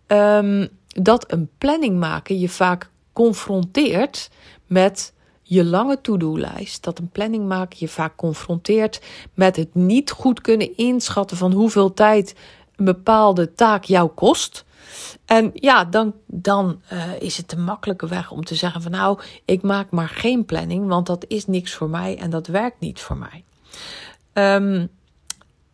um, 0.06 0.68
dat 0.96 1.32
een 1.32 1.48
planning 1.58 1.98
maken 1.98 2.38
je 2.38 2.48
vaak 2.48 2.90
confronteert 3.12 4.30
met 4.66 5.12
je 5.42 5.64
lange 5.64 6.00
to-do-lijst. 6.00 6.82
Dat 6.82 6.98
een 6.98 7.08
planning 7.08 7.48
maken 7.48 7.76
je 7.80 7.88
vaak 7.88 8.16
confronteert 8.16 9.00
met 9.34 9.56
het 9.56 9.74
niet 9.74 10.10
goed 10.10 10.40
kunnen 10.40 10.76
inschatten 10.76 11.36
van 11.36 11.52
hoeveel 11.52 11.94
tijd 11.94 12.34
een 12.76 12.84
bepaalde 12.84 13.54
taak 13.54 13.84
jou 13.84 14.08
kost. 14.08 14.64
En 15.24 15.50
ja, 15.54 15.84
dan, 15.84 16.14
dan 16.26 16.80
uh, 16.92 17.20
is 17.20 17.36
het 17.36 17.50
de 17.50 17.56
makkelijke 17.56 18.06
weg 18.06 18.30
om 18.30 18.44
te 18.44 18.54
zeggen 18.54 18.82
van 18.82 18.90
nou, 18.90 19.20
ik 19.44 19.62
maak 19.62 19.90
maar 19.90 20.08
geen 20.08 20.44
planning, 20.44 20.88
want 20.88 21.06
dat 21.06 21.24
is 21.28 21.46
niks 21.46 21.74
voor 21.74 21.90
mij 21.90 22.18
en 22.18 22.30
dat 22.30 22.46
werkt 22.46 22.80
niet 22.80 23.00
voor 23.00 23.16
mij. 23.16 23.44
Um, 24.32 24.90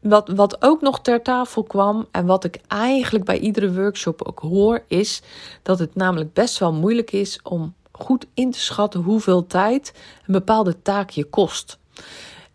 wat, 0.08 0.28
wat 0.28 0.62
ook 0.62 0.80
nog 0.80 1.00
ter 1.00 1.22
tafel 1.22 1.62
kwam 1.62 2.06
en 2.10 2.26
wat 2.26 2.44
ik 2.44 2.60
eigenlijk 2.66 3.24
bij 3.24 3.38
iedere 3.38 3.72
workshop 3.72 4.22
ook 4.22 4.38
hoor, 4.38 4.84
is 4.88 5.22
dat 5.62 5.78
het 5.78 5.94
namelijk 5.94 6.32
best 6.32 6.58
wel 6.58 6.72
moeilijk 6.72 7.12
is 7.12 7.40
om 7.42 7.74
goed 7.92 8.26
in 8.34 8.50
te 8.50 8.60
schatten 8.60 9.00
hoeveel 9.00 9.46
tijd 9.46 9.92
een 10.26 10.32
bepaalde 10.32 10.82
taak 10.82 11.10
je 11.10 11.24
kost. 11.24 11.78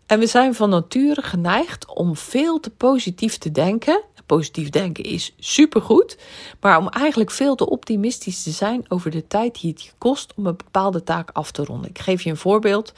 En 0.06 0.18
we 0.18 0.26
zijn 0.26 0.54
van 0.54 0.70
nature 0.70 1.22
geneigd 1.22 1.94
om 1.94 2.16
veel 2.16 2.60
te 2.60 2.70
positief 2.70 3.38
te 3.38 3.50
denken. 3.50 4.02
Positief 4.32 4.70
denken 4.70 5.04
is 5.04 5.34
supergoed, 5.38 6.18
maar 6.60 6.78
om 6.78 6.88
eigenlijk 6.88 7.30
veel 7.30 7.54
te 7.54 7.68
optimistisch 7.68 8.42
te 8.42 8.50
zijn 8.50 8.84
over 8.88 9.10
de 9.10 9.26
tijd 9.26 9.60
die 9.60 9.70
het 9.70 9.82
je 9.82 9.90
kost 9.98 10.32
om 10.36 10.46
een 10.46 10.56
bepaalde 10.56 11.02
taak 11.02 11.30
af 11.32 11.50
te 11.50 11.64
ronden. 11.64 11.90
Ik 11.90 11.98
geef 11.98 12.22
je 12.22 12.30
een 12.30 12.36
voorbeeld. 12.36 12.92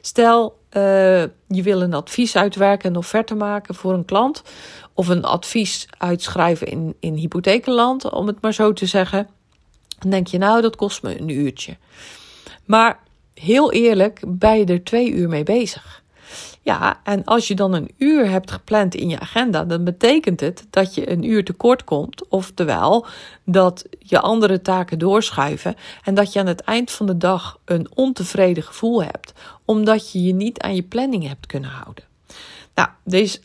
Stel, 0.00 0.58
uh, 0.72 0.82
je 1.46 1.62
wil 1.62 1.82
een 1.82 1.94
advies 1.94 2.36
uitwerken, 2.36 2.90
een 2.90 2.96
offerte 2.96 3.34
maken 3.34 3.74
voor 3.74 3.92
een 3.92 4.04
klant, 4.04 4.42
of 4.94 5.08
een 5.08 5.24
advies 5.24 5.88
uitschrijven 5.98 6.66
in, 6.66 6.94
in 7.00 7.14
hypothekenland, 7.14 8.10
om 8.10 8.26
het 8.26 8.40
maar 8.40 8.54
zo 8.54 8.72
te 8.72 8.86
zeggen. 8.86 9.28
Dan 9.98 10.10
denk 10.10 10.26
je, 10.26 10.38
nou, 10.38 10.60
dat 10.60 10.76
kost 10.76 11.02
me 11.02 11.20
een 11.20 11.28
uurtje. 11.28 11.76
Maar 12.64 12.98
heel 13.34 13.72
eerlijk, 13.72 14.20
ben 14.26 14.58
je 14.58 14.64
er 14.64 14.84
twee 14.84 15.10
uur 15.10 15.28
mee 15.28 15.44
bezig. 15.44 16.02
Ja, 16.66 17.00
en 17.04 17.24
als 17.24 17.48
je 17.48 17.54
dan 17.54 17.72
een 17.72 17.90
uur 17.98 18.30
hebt 18.30 18.50
gepland 18.50 18.94
in 18.94 19.08
je 19.08 19.20
agenda, 19.20 19.64
dan 19.64 19.84
betekent 19.84 20.40
het 20.40 20.66
dat 20.70 20.94
je 20.94 21.10
een 21.10 21.22
uur 21.22 21.44
tekort 21.44 21.84
komt. 21.84 22.28
Oftewel 22.28 23.06
dat 23.44 23.84
je 23.98 24.20
andere 24.20 24.62
taken 24.62 24.98
doorschuiven 24.98 25.74
en 26.04 26.14
dat 26.14 26.32
je 26.32 26.38
aan 26.38 26.46
het 26.46 26.60
eind 26.60 26.90
van 26.90 27.06
de 27.06 27.16
dag 27.16 27.58
een 27.64 27.88
ontevreden 27.94 28.62
gevoel 28.62 29.02
hebt, 29.02 29.32
omdat 29.64 30.12
je 30.12 30.22
je 30.22 30.34
niet 30.34 30.60
aan 30.60 30.74
je 30.74 30.82
planning 30.82 31.28
hebt 31.28 31.46
kunnen 31.46 31.70
houden. 31.70 32.04
Nou, 32.74 32.88
deze 33.04 33.40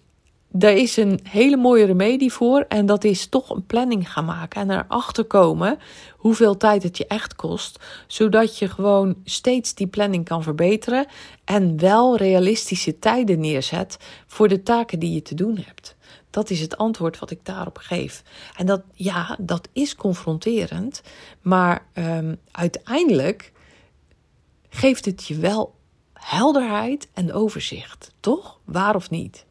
daar 0.51 0.73
is 0.73 0.97
een 0.97 1.19
hele 1.23 1.57
mooie 1.57 1.85
remedie 1.85 2.33
voor. 2.33 2.65
En 2.67 2.85
dat 2.85 3.03
is 3.03 3.27
toch 3.27 3.49
een 3.49 3.65
planning 3.65 4.11
gaan 4.11 4.25
maken. 4.25 4.61
En 4.61 4.69
erachter 4.69 5.25
komen 5.25 5.79
hoeveel 6.17 6.57
tijd 6.57 6.83
het 6.83 6.97
je 6.97 7.07
echt 7.07 7.35
kost. 7.35 7.79
Zodat 8.07 8.57
je 8.57 8.69
gewoon 8.69 9.15
steeds 9.23 9.73
die 9.73 9.87
planning 9.87 10.25
kan 10.25 10.43
verbeteren. 10.43 11.05
En 11.45 11.79
wel 11.79 12.17
realistische 12.17 12.99
tijden 12.99 13.39
neerzet 13.39 13.97
voor 14.27 14.47
de 14.47 14.63
taken 14.63 14.99
die 14.99 15.13
je 15.13 15.21
te 15.21 15.35
doen 15.35 15.57
hebt. 15.65 15.95
Dat 16.29 16.49
is 16.49 16.59
het 16.59 16.77
antwoord 16.77 17.19
wat 17.19 17.31
ik 17.31 17.39
daarop 17.45 17.77
geef. 17.77 18.23
En 18.57 18.65
dat, 18.65 18.81
ja, 18.93 19.37
dat 19.39 19.67
is 19.73 19.95
confronterend. 19.95 21.01
Maar 21.41 21.85
um, 21.93 22.39
uiteindelijk 22.51 23.51
geeft 24.69 25.05
het 25.05 25.27
je 25.27 25.35
wel 25.35 25.75
helderheid 26.13 27.07
en 27.13 27.33
overzicht. 27.33 28.11
Toch? 28.19 28.59
Waar 28.65 28.95
of 28.95 29.09
niet? 29.09 29.45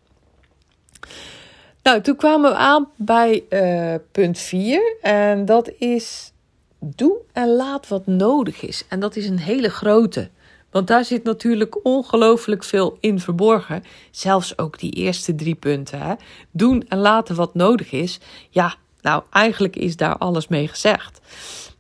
Nou, 1.82 2.00
toen 2.00 2.16
kwamen 2.16 2.50
we 2.50 2.56
aan 2.56 2.88
bij 2.96 3.44
uh, 3.50 3.94
punt 4.12 4.38
4. 4.38 4.96
En 5.00 5.44
dat 5.44 5.70
is 5.78 6.32
doe 6.80 7.16
en 7.32 7.48
laat 7.48 7.88
wat 7.88 8.06
nodig 8.06 8.62
is. 8.62 8.84
En 8.88 9.00
dat 9.00 9.16
is 9.16 9.28
een 9.28 9.38
hele 9.38 9.68
grote. 9.68 10.30
Want 10.70 10.86
daar 10.86 11.04
zit 11.04 11.24
natuurlijk 11.24 11.78
ongelooflijk 11.82 12.64
veel 12.64 12.96
in 13.00 13.20
verborgen. 13.20 13.84
Zelfs 14.10 14.58
ook 14.58 14.78
die 14.78 14.92
eerste 14.92 15.34
drie 15.34 15.54
punten. 15.54 16.00
Hè? 16.00 16.14
Doen 16.50 16.84
en 16.88 16.98
laten 16.98 17.36
wat 17.36 17.54
nodig 17.54 17.92
is. 17.92 18.20
Ja, 18.50 18.74
nou, 19.00 19.22
eigenlijk 19.30 19.76
is 19.76 19.96
daar 19.96 20.16
alles 20.16 20.48
mee 20.48 20.68
gezegd. 20.68 21.20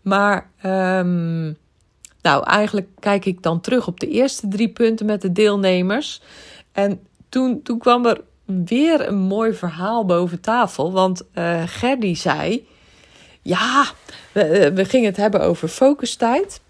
Maar, 0.02 0.50
um, 0.64 1.58
nou, 2.22 2.44
eigenlijk 2.44 2.88
kijk 2.98 3.24
ik 3.24 3.42
dan 3.42 3.60
terug 3.60 3.86
op 3.86 4.00
de 4.00 4.08
eerste 4.08 4.48
drie 4.48 4.68
punten 4.68 5.06
met 5.06 5.22
de 5.22 5.32
deelnemers. 5.32 6.22
En 6.72 7.00
toen, 7.28 7.62
toen 7.62 7.78
kwam 7.78 8.06
er 8.06 8.20
weer 8.50 9.08
een 9.08 9.18
mooi 9.18 9.52
verhaal 9.52 10.04
boven 10.04 10.40
tafel. 10.40 10.92
Want 10.92 11.22
uh, 11.34 11.62
Gerdy 11.66 12.14
zei: 12.14 12.66
Ja, 13.42 13.86
we, 14.32 14.42
eh, 14.42 14.74
we, 14.74 14.84
gingen 14.84 15.08
het 15.08 15.16
hebben 15.16 15.40
over 15.40 15.68
focustijd. 15.68 16.60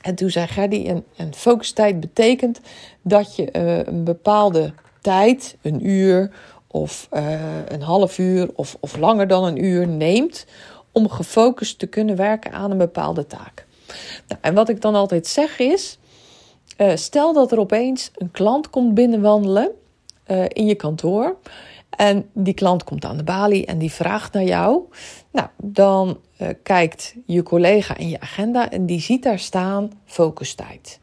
En 0.00 0.14
toen 0.14 0.30
zei 0.30 0.46
Gerdy: 0.46 0.86
En, 0.86 1.04
en 1.16 1.34
focustijd 1.34 2.00
betekent 2.00 2.60
dat 3.02 3.36
je 3.36 3.48
uh, 3.52 3.78
een 3.78 4.04
bepaalde 4.04 4.72
tijd, 5.00 5.56
een 5.62 5.86
uur 5.86 6.30
of 6.66 7.08
een 7.68 7.82
half 7.82 8.18
uur 8.18 8.50
of, 8.54 8.76
of 8.80 8.96
langer 8.96 9.26
dan 9.26 9.44
een 9.44 9.64
uur 9.64 9.88
neemt 9.88 10.46
om 10.92 11.10
gefocust 11.10 11.78
te 11.78 11.86
kunnen 11.86 12.16
werken 12.16 12.52
aan 12.52 12.70
een 12.70 12.78
bepaalde 12.78 13.26
taak. 13.26 13.66
Nou, 14.28 14.40
en 14.40 14.54
wat 14.54 14.68
ik 14.68 14.80
dan 14.80 14.94
altijd 14.94 15.26
zeg 15.26 15.58
is: 15.58 15.98
stel 16.94 17.32
dat 17.32 17.52
er 17.52 17.58
opeens 17.58 18.10
een 18.14 18.30
klant 18.30 18.70
komt 18.70 18.94
binnenwandelen 18.94 19.70
uh, 20.28 20.44
in 20.48 20.66
je 20.66 20.74
kantoor. 20.74 21.36
En 21.90 22.28
die 22.32 22.54
klant 22.54 22.84
komt 22.84 23.04
aan 23.04 23.16
de 23.16 23.24
balie 23.24 23.66
en 23.66 23.78
die 23.78 23.92
vraagt 23.92 24.32
naar 24.32 24.44
jou. 24.44 24.82
Nou, 25.32 25.48
dan 25.56 26.18
uh, 26.38 26.48
kijkt 26.62 27.14
je 27.26 27.42
collega 27.42 27.96
in 27.96 28.08
je 28.08 28.20
agenda 28.20 28.70
en 28.70 28.86
die 28.86 29.00
ziet 29.00 29.22
daar 29.22 29.38
staan 29.38 29.90
focustijd. 30.04 31.00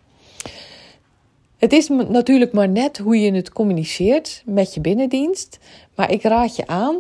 Het 1.58 1.74
is 1.74 1.88
natuurlijk 1.88 2.54
maar 2.54 2.70
net 2.70 2.98
hoe 2.98 3.20
je 3.20 3.32
het 3.32 3.52
communiceert 3.52 4.44
met 4.46 4.74
je 4.74 4.82
binnendienst. 4.82 5.60
Maar 5.96 6.12
ik 6.12 6.24
raad 6.24 6.56
je 6.56 6.68
aan 6.68 6.98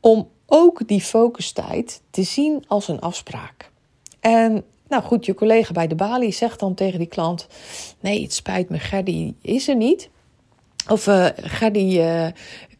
om 0.00 0.28
ook 0.46 0.88
die 0.88 1.00
focustijd 1.00 2.02
te 2.10 2.22
zien 2.22 2.64
als 2.66 2.88
een 2.88 3.00
afspraak. 3.00 3.70
En 4.20 4.64
nou 4.88 5.02
goed, 5.02 5.26
je 5.26 5.34
collega 5.34 5.72
bij 5.72 5.86
de 5.86 5.94
balie 5.94 6.32
zegt 6.32 6.60
dan 6.60 6.74
tegen 6.74 6.98
die 6.98 7.08
klant: 7.08 7.46
Nee, 8.00 8.22
het 8.22 8.34
spijt 8.34 8.68
me, 8.68 8.78
Gerdy 8.78 9.34
is 9.40 9.68
er 9.68 9.76
niet. 9.76 10.10
Of 10.88 11.06
uh, 11.06 12.28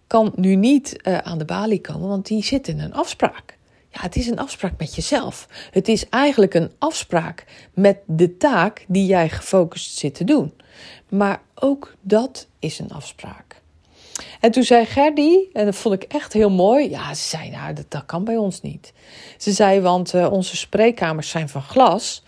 kan 0.07 0.33
nu 0.37 0.55
niet 0.55 1.01
uh, 1.03 1.19
aan 1.19 1.39
de 1.39 1.45
balie 1.45 1.81
komen, 1.81 2.09
want 2.09 2.27
die 2.27 2.45
zit 2.45 2.69
in 2.69 2.81
een 2.81 2.95
afspraak. 2.95 3.59
Ja, 3.91 4.01
het 4.01 4.17
is 4.17 4.27
een 4.27 4.39
afspraak 4.39 4.73
met 4.79 4.95
jezelf. 4.95 5.49
Het 5.71 5.89
is 5.89 6.09
eigenlijk 6.09 6.55
een 6.55 6.71
afspraak 6.79 7.45
met 7.75 7.99
de 8.07 8.37
taak 8.37 8.85
die 8.89 9.07
jij 9.07 9.29
gefocust 9.29 9.97
zit 9.97 10.15
te 10.15 10.25
doen. 10.25 10.53
Maar 11.09 11.43
ook 11.55 11.95
dat 12.01 12.47
is 12.59 12.79
een 12.79 12.91
afspraak. 12.91 13.63
En 14.41 14.51
toen 14.51 14.63
zei 14.63 14.87
Gerdy, 14.87 15.37
en 15.53 15.65
dat 15.65 15.77
vond 15.77 15.95
ik 15.95 16.13
echt 16.13 16.33
heel 16.33 16.51
mooi. 16.51 16.91
Ja, 16.91 17.15
ze 17.15 17.29
zei, 17.29 17.51
nou, 17.51 17.73
dat, 17.73 17.91
dat 17.91 18.07
kan 18.07 18.25
bij 18.25 18.37
ons 18.37 18.61
niet. 18.61 18.93
Ze 19.39 19.53
zei, 19.53 19.81
want 19.81 20.15
onze 20.15 20.57
spreekkamers 20.57 21.29
zijn 21.29 21.49
van 21.49 21.63
glas. 21.63 22.23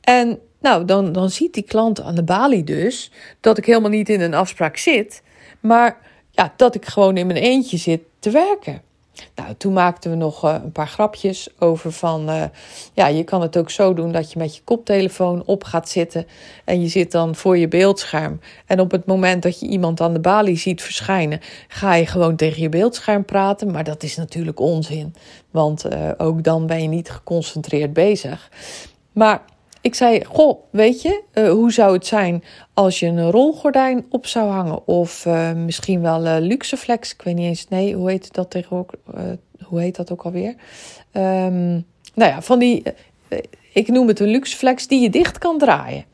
En 0.00 0.40
nou, 0.60 0.84
dan, 0.84 1.12
dan 1.12 1.30
ziet 1.30 1.54
die 1.54 1.62
klant 1.62 2.00
aan 2.00 2.14
de 2.14 2.24
balie 2.24 2.64
dus 2.64 3.10
dat 3.40 3.58
ik 3.58 3.66
helemaal 3.66 3.90
niet 3.90 4.08
in 4.08 4.20
een 4.20 4.34
afspraak 4.34 4.76
zit, 4.76 5.22
maar 5.60 5.98
ja, 6.30 6.52
dat 6.56 6.74
ik 6.74 6.86
gewoon 6.86 7.16
in 7.16 7.26
mijn 7.26 7.38
eentje 7.38 7.76
zit 7.76 8.00
te 8.18 8.30
werken. 8.30 8.82
nou, 9.34 9.54
toen 9.54 9.72
maakten 9.72 10.10
we 10.10 10.16
nog 10.16 10.44
uh, 10.44 10.56
een 10.62 10.72
paar 10.72 10.88
grapjes 10.88 11.48
over 11.58 11.92
van, 11.92 12.30
uh, 12.30 12.44
ja, 12.92 13.06
je 13.06 13.24
kan 13.24 13.42
het 13.42 13.56
ook 13.56 13.70
zo 13.70 13.94
doen 13.94 14.12
dat 14.12 14.32
je 14.32 14.38
met 14.38 14.56
je 14.56 14.62
koptelefoon 14.64 15.42
op 15.46 15.64
gaat 15.64 15.88
zitten 15.88 16.26
en 16.64 16.80
je 16.80 16.88
zit 16.88 17.12
dan 17.12 17.34
voor 17.34 17.58
je 17.58 17.68
beeldscherm. 17.68 18.40
En 18.66 18.80
op 18.80 18.90
het 18.90 19.06
moment 19.06 19.42
dat 19.42 19.60
je 19.60 19.66
iemand 19.66 20.00
aan 20.00 20.12
de 20.12 20.20
balie 20.20 20.56
ziet 20.56 20.82
verschijnen, 20.82 21.40
ga 21.68 21.94
je 21.94 22.06
gewoon 22.06 22.36
tegen 22.36 22.62
je 22.62 22.68
beeldscherm 22.68 23.24
praten. 23.24 23.70
Maar 23.70 23.84
dat 23.84 24.02
is 24.02 24.16
natuurlijk 24.16 24.60
onzin, 24.60 25.14
want 25.50 25.86
uh, 25.86 26.10
ook 26.16 26.42
dan 26.42 26.66
ben 26.66 26.82
je 26.82 26.88
niet 26.88 27.10
geconcentreerd 27.10 27.92
bezig. 27.92 28.50
Maar 29.12 29.42
ik 29.80 29.94
zei, 29.94 30.24
goh, 30.24 30.58
weet 30.70 31.02
je, 31.02 31.22
uh, 31.34 31.50
hoe 31.50 31.72
zou 31.72 31.92
het 31.92 32.06
zijn 32.06 32.44
als 32.74 33.00
je 33.00 33.06
een 33.06 33.30
rolgordijn 33.30 34.06
op 34.10 34.26
zou 34.26 34.50
hangen? 34.50 34.86
Of 34.86 35.26
uh, 35.26 35.52
misschien 35.52 36.00
wel 36.00 36.26
uh, 36.26 36.36
Luxeflex, 36.40 37.12
ik 37.12 37.22
weet 37.22 37.34
niet 37.34 37.46
eens, 37.46 37.68
nee, 37.68 37.94
hoe 37.94 38.10
heet 38.10 38.34
dat 38.34 38.50
tegenwoordig? 38.50 39.00
hoe 39.64 39.80
heet 39.80 39.96
dat 39.96 40.12
ook 40.12 40.22
alweer? 40.22 40.54
Um, 41.12 41.86
nou 42.14 42.30
ja, 42.30 42.42
van 42.42 42.58
die, 42.58 42.82
ik 43.72 43.88
noem 43.88 44.08
het 44.08 44.20
een 44.20 44.28
Luxeflex 44.28 44.86
die 44.86 45.00
je 45.00 45.10
dicht 45.10 45.38
kan 45.38 45.58
draaien. 45.58 46.04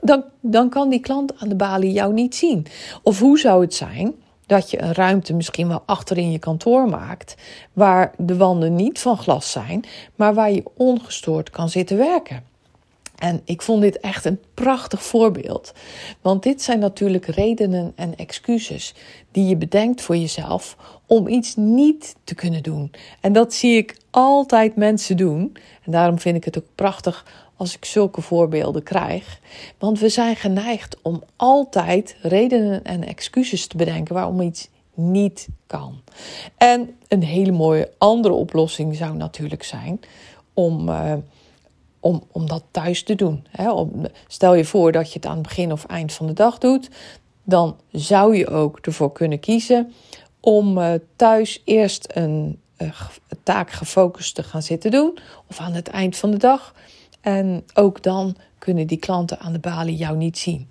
Dan, 0.00 0.24
dan 0.40 0.68
kan 0.68 0.88
die 0.88 1.00
klant 1.00 1.32
aan 1.38 1.48
de 1.48 1.54
balie 1.54 1.92
jou 1.92 2.12
niet 2.12 2.34
zien. 2.34 2.66
Of 3.02 3.18
hoe 3.18 3.38
zou 3.38 3.60
het 3.60 3.74
zijn 3.74 4.14
dat 4.46 4.70
je 4.70 4.82
een 4.82 4.94
ruimte 4.94 5.34
misschien 5.34 5.68
wel 5.68 5.82
achterin 5.86 6.32
je 6.32 6.38
kantoor 6.38 6.88
maakt, 6.88 7.34
waar 7.72 8.12
de 8.16 8.36
wanden 8.36 8.74
niet 8.74 8.98
van 8.98 9.16
glas 9.16 9.50
zijn, 9.50 9.84
maar 10.14 10.34
waar 10.34 10.52
je 10.52 10.64
ongestoord 10.76 11.50
kan 11.50 11.68
zitten 11.68 11.96
werken? 11.96 12.49
En 13.20 13.40
ik 13.44 13.62
vond 13.62 13.82
dit 13.82 14.00
echt 14.00 14.24
een 14.24 14.40
prachtig 14.54 15.02
voorbeeld. 15.02 15.72
Want 16.20 16.42
dit 16.42 16.62
zijn 16.62 16.78
natuurlijk 16.78 17.26
redenen 17.26 17.92
en 17.94 18.16
excuses 18.16 18.94
die 19.30 19.46
je 19.46 19.56
bedenkt 19.56 20.02
voor 20.02 20.16
jezelf 20.16 20.76
om 21.06 21.28
iets 21.28 21.56
niet 21.56 22.14
te 22.24 22.34
kunnen 22.34 22.62
doen. 22.62 22.90
En 23.20 23.32
dat 23.32 23.54
zie 23.54 23.76
ik 23.76 23.96
altijd 24.10 24.76
mensen 24.76 25.16
doen. 25.16 25.56
En 25.84 25.92
daarom 25.92 26.18
vind 26.18 26.36
ik 26.36 26.44
het 26.44 26.58
ook 26.58 26.68
prachtig 26.74 27.24
als 27.56 27.74
ik 27.74 27.84
zulke 27.84 28.20
voorbeelden 28.20 28.82
krijg. 28.82 29.40
Want 29.78 30.00
we 30.00 30.08
zijn 30.08 30.36
geneigd 30.36 30.96
om 31.02 31.22
altijd 31.36 32.16
redenen 32.22 32.84
en 32.84 33.06
excuses 33.06 33.66
te 33.66 33.76
bedenken 33.76 34.14
waarom 34.14 34.40
iets 34.40 34.68
niet 34.94 35.48
kan. 35.66 36.00
En 36.56 36.96
een 37.08 37.22
hele 37.22 37.52
mooie 37.52 37.90
andere 37.98 38.34
oplossing 38.34 38.96
zou 38.96 39.16
natuurlijk 39.16 39.62
zijn 39.62 40.00
om. 40.54 40.88
Uh, 40.88 41.12
om, 42.00 42.22
om 42.32 42.48
dat 42.48 42.64
thuis 42.70 43.02
te 43.02 43.14
doen. 43.14 43.46
stel 44.26 44.54
je 44.54 44.64
voor 44.64 44.92
dat 44.92 45.08
je 45.08 45.14
het 45.14 45.26
aan 45.26 45.38
het 45.38 45.42
begin 45.42 45.72
of 45.72 45.84
eind 45.84 46.12
van 46.12 46.26
de 46.26 46.32
dag 46.32 46.58
doet, 46.58 46.88
dan 47.44 47.76
zou 47.92 48.36
je 48.36 48.48
ook 48.48 48.78
ervoor 48.78 49.12
kunnen 49.12 49.40
kiezen 49.40 49.92
om 50.40 50.78
uh, 50.78 50.92
thuis 51.16 51.62
eerst 51.64 52.06
een 52.14 52.60
uh, 52.78 53.00
taak 53.42 53.70
gefocust 53.70 54.34
te 54.34 54.42
gaan 54.42 54.62
zitten 54.62 54.90
doen, 54.90 55.18
of 55.48 55.58
aan 55.58 55.72
het 55.72 55.88
eind 55.88 56.16
van 56.16 56.30
de 56.30 56.36
dag. 56.36 56.74
En 57.20 57.64
ook 57.74 58.02
dan 58.02 58.36
kunnen 58.58 58.86
die 58.86 58.98
klanten 58.98 59.38
aan 59.38 59.52
de 59.52 59.58
balie 59.58 59.96
jou 59.96 60.16
niet 60.16 60.38
zien. 60.38 60.68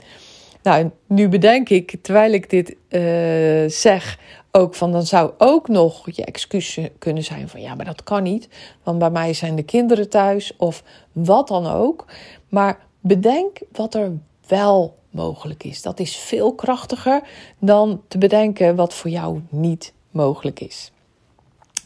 Nou, 0.64 0.90
nu 1.08 1.30
bedenk 1.30 1.70
ik, 1.70 1.96
terwijl 2.02 2.34
ik 2.34 2.50
dit 2.50 2.76
uh, 2.90 3.70
zeg, 3.70 4.20
ook 4.52 4.76
van 4.76 4.92
dan 4.92 5.06
zou 5.06 5.32
ook 5.38 5.68
nog 5.68 6.12
je 6.12 6.26
excuus 6.26 6.80
kunnen 6.98 7.24
zijn 7.24 7.50
van 7.50 7.62
ja, 7.62 7.76
maar 7.76 7.86
dat 7.86 8.04
kan 8.04 8.24
niet, 8.24 8.50
want 8.84 9.00
bij 9.00 9.10
mij 9.10 9.34
zijn 9.34 9.56
de 9.56 9.64
kinderen 9.64 10.10
thuis 10.10 10.56
of 10.58 10.84
wat 11.12 11.48
dan 11.48 11.68
ook. 11.68 12.06
Maar 12.50 12.80
bedenk 13.00 13.60
wat 13.72 13.94
er 13.94 14.12
wel 14.48 14.98
mogelijk 15.10 15.64
is. 15.64 15.82
Dat 15.82 16.00
is 16.00 16.16
veel 16.16 16.54
krachtiger 16.54 17.22
dan 17.60 18.02
te 18.08 18.18
bedenken 18.18 18.76
wat 18.76 18.94
voor 18.94 19.10
jou 19.10 19.42
niet 19.50 19.94
mogelijk 20.12 20.60
is. 20.60 20.92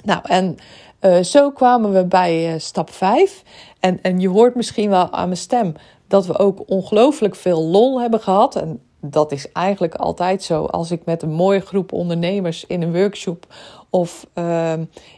Nou, 0.04 0.19
en 0.23 0.58
uh, 1.02 1.19
zo 1.23 1.52
kwamen 1.52 1.93
we 1.93 2.06
bij 2.06 2.54
uh, 2.54 2.60
stap 2.60 2.89
5. 2.89 3.43
En, 3.80 4.02
en 4.02 4.19
je 4.19 4.30
hoort 4.30 4.56
misschien 4.56 4.89
wel 4.89 5.12
aan 5.12 5.28
mijn 5.28 5.39
stem 5.39 5.76
dat 6.08 6.26
we 6.26 6.38
ook 6.38 6.63
ongelooflijk 6.69 7.36
veel 7.36 7.63
lol 7.63 8.02
hebben 8.02 8.19
gehad. 8.19 8.56
En 8.56 8.82
dat 9.05 9.31
is 9.31 9.51
eigenlijk 9.51 9.95
altijd 9.95 10.43
zo. 10.43 10.65
Als 10.65 10.91
ik 10.91 11.05
met 11.05 11.21
een 11.21 11.31
mooie 11.31 11.59
groep 11.59 11.91
ondernemers 11.91 12.65
in 12.65 12.81
een 12.81 12.93
workshop 12.93 13.47
of 13.89 14.27
uh, 14.35 14.73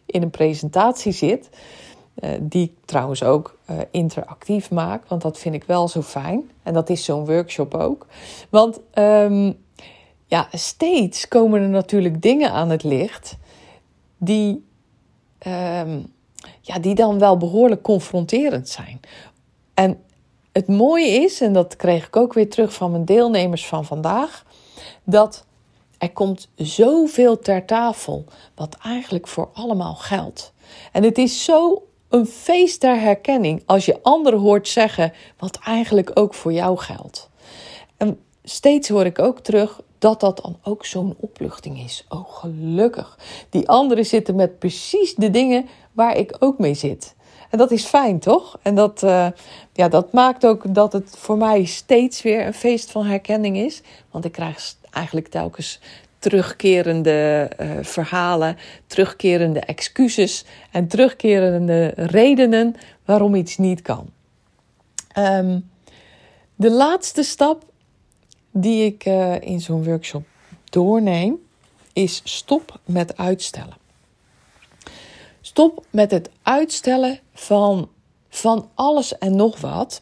in 0.06 0.22
een 0.22 0.30
presentatie 0.30 1.12
zit, 1.12 1.50
uh, 2.20 2.30
die 2.42 2.64
ik 2.64 2.74
trouwens 2.86 3.24
ook 3.24 3.58
uh, 3.70 3.78
interactief 3.92 4.72
maak, 4.72 5.08
want 5.08 5.22
dat 5.22 5.38
vind 5.38 5.56
ik 5.56 5.64
wel 5.64 5.88
zo 5.88 6.02
fijn. 6.02 6.52
En 6.64 6.74
dat 6.74 6.90
is 6.90 7.06
zo'n 7.06 7.26
workshop 7.26 7.74
ook. 7.74 8.06
Want 8.50 8.80
um, 8.94 9.58
ja, 10.26 10.48
steeds 10.52 11.28
komen 11.28 11.62
er 11.62 11.70
natuurlijk 11.70 12.22
dingen 12.22 12.52
aan 12.52 12.70
het 12.70 12.84
licht 12.84 13.38
die, 14.18 14.66
um, 15.48 16.14
ja, 16.62 16.80
die 16.80 16.96
dan 16.96 17.20
wel 17.20 17.38
behoorlijk 17.38 17.82
confronterend 17.82 18.70
zijn. 18.70 19.00
En 19.74 19.98
het 20.56 20.68
mooie 20.68 21.08
is, 21.08 21.42
en 21.42 21.54
dat 21.54 21.76
kreeg 21.76 22.08
ik 22.08 22.16
ook 22.16 22.34
weer 22.34 22.50
terug 22.50 22.74
van 22.74 22.92
mijn 22.92 23.06
deelnemers 23.06 23.68
van 23.68 23.86
vandaag, 23.86 24.46
dat 25.04 25.46
er 25.98 26.12
komt 26.12 26.50
zoveel 26.56 27.40
ter 27.40 27.66
tafel 27.66 28.26
wat 28.56 28.78
eigenlijk 28.84 29.28
voor 29.28 29.50
allemaal 29.54 29.96
geldt. 29.96 30.54
En 30.92 31.04
het 31.04 31.18
is 31.18 31.44
zo 31.44 31.84
een 32.10 32.26
feest 32.26 32.82
der 32.82 33.00
herkenning 33.00 33.64
als 33.66 33.86
je 33.86 34.00
anderen 34.02 34.40
hoort 34.40 34.68
zeggen 34.68 35.14
wat 35.38 35.60
eigenlijk 35.66 36.12
ook 36.14 36.34
voor 36.34 36.54
jou 36.54 36.78
geldt. 36.78 37.30
En 37.98 38.20
steeds 38.44 38.90
hoor 38.90 39.06
ik 39.06 39.20
ook 39.20 39.40
terug 39.40 39.82
dat 39.98 40.20
dat 40.20 40.40
dan 40.44 40.58
ook 40.64 40.86
zo'n 40.86 41.16
opluchting 41.20 41.80
is. 41.80 42.06
Oh, 42.10 42.30
gelukkig. 42.30 43.20
Die 43.50 43.70
anderen 43.70 44.06
zitten 44.06 44.36
met 44.36 44.60
precies 44.60 45.16
de 45.16 45.32
dingen 45.32 45.66
waar 45.92 46.18
ik 46.18 46.36
ook 46.40 46.60
mee 46.60 46.74
zit. 46.74 47.16
En 47.56 47.62
dat 47.62 47.72
is 47.72 47.86
fijn, 47.86 48.20
toch? 48.20 48.60
En 48.62 48.76
dat, 48.76 49.04
uh, 49.04 49.28
ja, 49.74 49.88
dat 49.88 50.14
maakt 50.14 50.46
ook 50.46 50.74
dat 50.74 50.94
het 50.94 51.16
voor 51.18 51.38
mij 51.38 51.66
steeds 51.66 52.22
weer 52.22 52.46
een 52.46 52.54
feest 52.54 52.92
van 52.92 53.06
herkenning 53.06 53.58
is. 53.58 53.82
Want 54.12 54.26
ik 54.26 54.32
krijg 54.32 54.76
eigenlijk 54.92 55.28
telkens 55.28 55.80
terugkerende 56.20 57.52
uh, 57.60 57.72
verhalen, 57.82 58.58
terugkerende 58.88 59.60
excuses 59.60 60.46
en 60.72 60.88
terugkerende 60.88 61.94
redenen 61.96 62.76
waarom 63.06 63.36
iets 63.36 63.58
niet 63.58 63.82
kan. 63.82 64.10
Um, 65.18 65.70
de 66.56 66.72
laatste 66.72 67.24
stap 67.24 67.64
die 68.52 68.86
ik 68.86 69.06
uh, 69.06 69.42
in 69.42 69.62
zo'n 69.62 69.84
workshop 69.84 70.24
doorneem 70.64 71.38
is 71.94 72.22
stop 72.24 72.80
met 72.86 73.18
uitstellen. 73.18 73.85
Stop 75.46 75.86
met 75.90 76.12
het 76.12 76.30
uitstellen 76.42 77.20
van, 77.34 77.90
van 78.30 78.70
alles 78.74 79.18
en 79.18 79.36
nog 79.36 79.62
wat. 79.62 80.02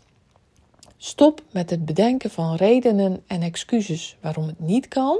Stop 0.97 1.41
met 1.51 1.69
het 1.69 1.85
bedenken 1.85 2.29
van 2.29 2.55
redenen 2.55 3.23
en 3.27 3.41
excuses 3.41 4.17
waarom 4.21 4.47
het 4.47 4.59
niet 4.59 4.87
kan. 4.87 5.17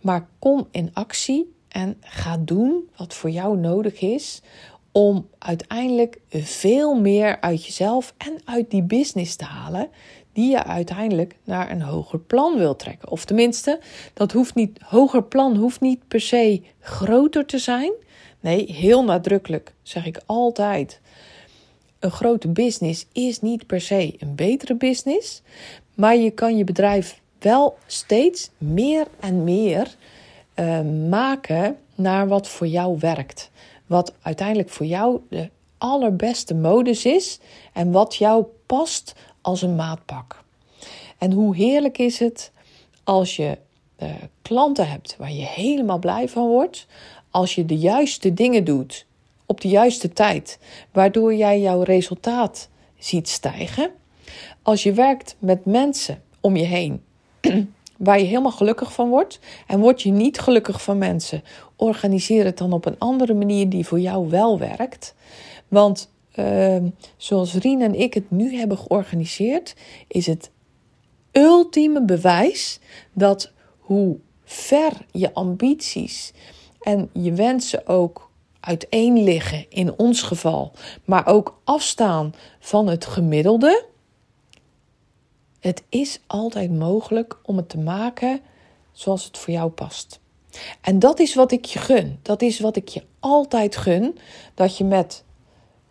Maar 0.00 0.28
kom 0.38 0.68
in 0.70 0.90
actie 0.92 1.54
en 1.68 1.96
ga 2.00 2.36
doen 2.36 2.90
wat 2.96 3.14
voor 3.14 3.30
jou 3.30 3.56
nodig 3.56 4.00
is 4.00 4.42
om 4.92 5.28
uiteindelijk 5.38 6.18
veel 6.30 6.94
meer 6.94 7.40
uit 7.40 7.64
jezelf 7.64 8.14
en 8.16 8.40
uit 8.44 8.70
die 8.70 8.82
business 8.82 9.36
te 9.36 9.44
halen 9.44 9.88
die 10.32 10.50
je 10.50 10.64
uiteindelijk 10.64 11.36
naar 11.44 11.70
een 11.70 11.82
hoger 11.82 12.18
plan 12.18 12.58
wil 12.58 12.76
trekken. 12.76 13.10
Of 13.10 13.24
tenminste, 13.24 13.80
dat 14.14 14.32
hoeft 14.32 14.54
niet, 14.54 14.78
hoger 14.82 15.22
plan 15.22 15.56
hoeft 15.56 15.80
niet 15.80 16.08
per 16.08 16.20
se 16.20 16.62
groter 16.80 17.46
te 17.46 17.58
zijn. 17.58 17.92
Nee, 18.40 18.72
heel 18.72 19.04
nadrukkelijk 19.04 19.72
zeg 19.82 20.06
ik 20.06 20.20
altijd. 20.26 21.00
Een 21.98 22.10
grote 22.10 22.48
business 22.48 23.06
is 23.12 23.40
niet 23.40 23.66
per 23.66 23.80
se 23.80 24.14
een 24.18 24.34
betere 24.34 24.74
business, 24.74 25.42
maar 25.94 26.16
je 26.16 26.30
kan 26.30 26.56
je 26.56 26.64
bedrijf 26.64 27.20
wel 27.38 27.78
steeds 27.86 28.50
meer 28.58 29.06
en 29.20 29.44
meer 29.44 29.94
uh, 30.54 30.80
maken 31.08 31.76
naar 31.94 32.28
wat 32.28 32.48
voor 32.48 32.66
jou 32.66 32.98
werkt. 32.98 33.50
Wat 33.86 34.12
uiteindelijk 34.22 34.68
voor 34.68 34.86
jou 34.86 35.20
de 35.28 35.50
allerbeste 35.78 36.54
modus 36.54 37.04
is 37.04 37.38
en 37.72 37.90
wat 37.90 38.14
jou 38.14 38.44
past 38.66 39.14
als 39.40 39.62
een 39.62 39.76
maatpak. 39.76 40.42
En 41.18 41.32
hoe 41.32 41.56
heerlijk 41.56 41.98
is 41.98 42.18
het 42.18 42.52
als 43.04 43.36
je 43.36 43.58
uh, 44.02 44.08
klanten 44.42 44.88
hebt 44.88 45.16
waar 45.18 45.32
je 45.32 45.46
helemaal 45.46 45.98
blij 45.98 46.28
van 46.28 46.46
wordt, 46.48 46.86
als 47.30 47.54
je 47.54 47.64
de 47.64 47.78
juiste 47.78 48.34
dingen 48.34 48.64
doet 48.64 49.06
op 49.46 49.60
de 49.60 49.68
juiste 49.68 50.12
tijd, 50.12 50.58
waardoor 50.92 51.34
jij 51.34 51.60
jouw 51.60 51.82
resultaat 51.82 52.68
ziet 52.98 53.28
stijgen. 53.28 53.90
Als 54.62 54.82
je 54.82 54.92
werkt 54.92 55.36
met 55.38 55.64
mensen 55.64 56.22
om 56.40 56.56
je 56.56 56.64
heen 56.64 57.02
waar 57.96 58.18
je 58.18 58.24
helemaal 58.24 58.52
gelukkig 58.52 58.92
van 58.92 59.08
wordt 59.08 59.38
en 59.66 59.80
word 59.80 60.02
je 60.02 60.10
niet 60.10 60.38
gelukkig 60.38 60.82
van 60.82 60.98
mensen, 60.98 61.42
organiseer 61.76 62.44
het 62.44 62.58
dan 62.58 62.72
op 62.72 62.86
een 62.86 62.98
andere 62.98 63.34
manier 63.34 63.68
die 63.68 63.86
voor 63.86 64.00
jou 64.00 64.28
wel 64.28 64.58
werkt. 64.58 65.14
Want 65.68 66.10
uh, 66.34 66.76
zoals 67.16 67.54
Rien 67.54 67.82
en 67.82 67.94
ik 67.94 68.14
het 68.14 68.30
nu 68.30 68.56
hebben 68.56 68.78
georganiseerd, 68.78 69.74
is 70.08 70.26
het 70.26 70.50
ultieme 71.32 72.04
bewijs 72.04 72.80
dat 73.12 73.52
hoe 73.90 74.16
ver 74.44 74.92
je 75.12 75.34
ambities 75.34 76.32
en 76.80 77.10
je 77.12 77.32
wensen 77.32 77.86
ook 77.86 78.30
uiteen 78.60 79.22
liggen 79.22 79.66
in 79.68 79.98
ons 79.98 80.22
geval, 80.22 80.72
maar 81.04 81.26
ook 81.26 81.60
afstaan 81.64 82.34
van 82.58 82.86
het 82.86 83.06
gemiddelde. 83.06 83.84
Het 85.60 85.82
is 85.88 86.20
altijd 86.26 86.72
mogelijk 86.72 87.38
om 87.42 87.56
het 87.56 87.68
te 87.68 87.78
maken 87.78 88.40
zoals 88.92 89.24
het 89.24 89.38
voor 89.38 89.52
jou 89.52 89.70
past. 89.70 90.20
En 90.80 90.98
dat 90.98 91.18
is 91.18 91.34
wat 91.34 91.52
ik 91.52 91.64
je 91.64 91.78
gun. 91.78 92.18
Dat 92.22 92.42
is 92.42 92.60
wat 92.60 92.76
ik 92.76 92.88
je 92.88 93.02
altijd 93.20 93.76
gun. 93.76 94.18
Dat 94.54 94.76
je 94.76 94.84
met 94.84 95.24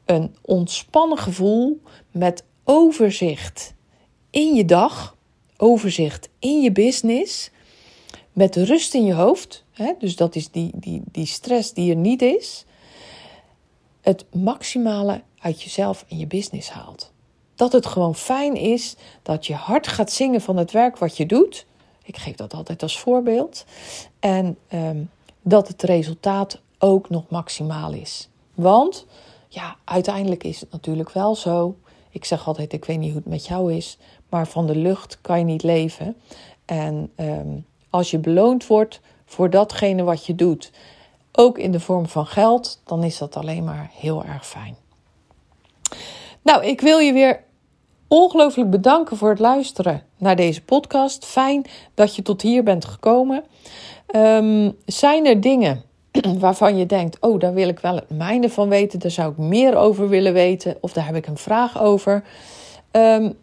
een 0.05 0.35
ontspannen 0.41 1.17
gevoel, 1.17 1.81
met 2.11 2.43
overzicht 2.63 3.73
in 4.29 4.55
je 4.55 4.65
dag, 4.65 5.15
overzicht 5.57 6.29
in 6.39 6.61
je 6.61 6.71
business, 6.71 7.51
met 8.39 8.55
rust 8.55 8.93
in 8.93 9.05
je 9.05 9.13
hoofd, 9.13 9.63
hè, 9.71 9.93
dus 9.99 10.15
dat 10.15 10.35
is 10.35 10.51
die, 10.51 10.71
die, 10.73 11.01
die 11.11 11.25
stress 11.25 11.73
die 11.73 11.89
er 11.89 11.97
niet 11.97 12.21
is, 12.21 12.65
het 14.01 14.25
maximale 14.33 15.21
uit 15.39 15.61
jezelf 15.61 16.05
en 16.09 16.17
je 16.17 16.27
business 16.27 16.69
haalt. 16.69 17.11
Dat 17.55 17.71
het 17.71 17.85
gewoon 17.85 18.15
fijn 18.15 18.55
is 18.55 18.95
dat 19.21 19.45
je 19.45 19.53
hard 19.53 19.87
gaat 19.87 20.11
zingen 20.11 20.41
van 20.41 20.57
het 20.57 20.71
werk 20.71 20.97
wat 20.97 21.17
je 21.17 21.25
doet. 21.25 21.65
Ik 22.03 22.17
geef 22.17 22.35
dat 22.35 22.53
altijd 22.53 22.81
als 22.81 22.99
voorbeeld. 22.99 23.65
En 24.19 24.57
ehm, 24.67 25.03
dat 25.41 25.67
het 25.67 25.83
resultaat 25.83 26.61
ook 26.77 27.09
nog 27.09 27.29
maximaal 27.29 27.93
is. 27.93 28.29
Want 28.53 29.05
ja, 29.47 29.75
uiteindelijk 29.83 30.43
is 30.43 30.59
het 30.59 30.71
natuurlijk 30.71 31.11
wel 31.11 31.35
zo. 31.35 31.75
Ik 32.09 32.25
zeg 32.25 32.47
altijd: 32.47 32.73
ik 32.73 32.85
weet 32.85 32.99
niet 32.99 33.11
hoe 33.11 33.21
het 33.21 33.29
met 33.29 33.45
jou 33.45 33.73
is, 33.73 33.97
maar 34.29 34.47
van 34.47 34.67
de 34.67 34.75
lucht 34.75 35.17
kan 35.21 35.39
je 35.39 35.45
niet 35.45 35.63
leven. 35.63 36.15
En 36.65 37.11
ehm, 37.15 37.57
als 37.89 38.11
je 38.11 38.17
beloond 38.17 38.67
wordt 38.67 39.01
voor 39.25 39.49
datgene 39.49 40.03
wat 40.03 40.25
je 40.25 40.35
doet, 40.35 40.71
ook 41.31 41.57
in 41.57 41.71
de 41.71 41.79
vorm 41.79 42.07
van 42.07 42.25
geld, 42.25 42.81
dan 42.85 43.03
is 43.03 43.17
dat 43.17 43.35
alleen 43.35 43.63
maar 43.63 43.89
heel 43.93 44.23
erg 44.23 44.47
fijn. 44.47 44.75
Nou, 46.41 46.65
ik 46.65 46.81
wil 46.81 46.99
je 46.99 47.13
weer 47.13 47.43
ongelooflijk 48.07 48.69
bedanken 48.69 49.17
voor 49.17 49.29
het 49.29 49.39
luisteren 49.39 50.03
naar 50.17 50.35
deze 50.35 50.63
podcast. 50.63 51.25
Fijn 51.25 51.65
dat 51.93 52.15
je 52.15 52.21
tot 52.21 52.41
hier 52.41 52.63
bent 52.63 52.85
gekomen. 52.85 53.43
Um, 54.15 54.75
zijn 54.85 55.25
er 55.25 55.41
dingen 55.41 55.83
waarvan 56.39 56.77
je 56.77 56.85
denkt: 56.85 57.19
Oh, 57.19 57.39
daar 57.39 57.53
wil 57.53 57.67
ik 57.67 57.79
wel 57.79 57.95
het 57.95 58.09
mijne 58.09 58.49
van 58.49 58.69
weten, 58.69 58.99
daar 58.99 59.11
zou 59.11 59.31
ik 59.31 59.37
meer 59.37 59.75
over 59.75 60.09
willen 60.09 60.33
weten, 60.33 60.77
of 60.81 60.93
daar 60.93 61.05
heb 61.05 61.15
ik 61.15 61.27
een 61.27 61.37
vraag 61.37 61.81
over? 61.81 62.23
Um, 62.91 63.37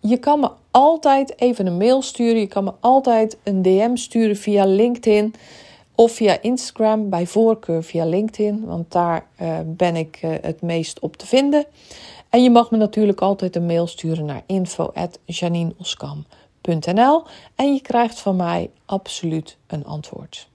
je 0.00 0.16
kan 0.16 0.40
me 0.40 0.50
altijd 0.70 1.40
even 1.40 1.66
een 1.66 1.76
mail 1.76 2.02
sturen. 2.02 2.40
Je 2.40 2.46
kan 2.46 2.64
me 2.64 2.72
altijd 2.80 3.36
een 3.42 3.62
DM 3.62 3.96
sturen 3.96 4.36
via 4.36 4.64
LinkedIn 4.64 5.34
of 5.94 6.12
via 6.12 6.40
Instagram, 6.40 7.08
bij 7.08 7.26
voorkeur 7.26 7.82
via 7.82 8.04
LinkedIn, 8.04 8.64
want 8.64 8.92
daar 8.92 9.26
uh, 9.40 9.58
ben 9.66 9.96
ik 9.96 10.20
uh, 10.24 10.34
het 10.40 10.62
meest 10.62 11.00
op 11.00 11.16
te 11.16 11.26
vinden. 11.26 11.64
En 12.28 12.42
je 12.42 12.50
mag 12.50 12.70
me 12.70 12.76
natuurlijk 12.76 13.20
altijd 13.20 13.56
een 13.56 13.66
mail 13.66 13.86
sturen 13.86 14.24
naar 14.24 14.42
info.janineoskam.nl 14.46 17.22
en 17.54 17.74
je 17.74 17.80
krijgt 17.80 18.20
van 18.20 18.36
mij 18.36 18.70
absoluut 18.84 19.56
een 19.66 19.84
antwoord. 19.84 20.48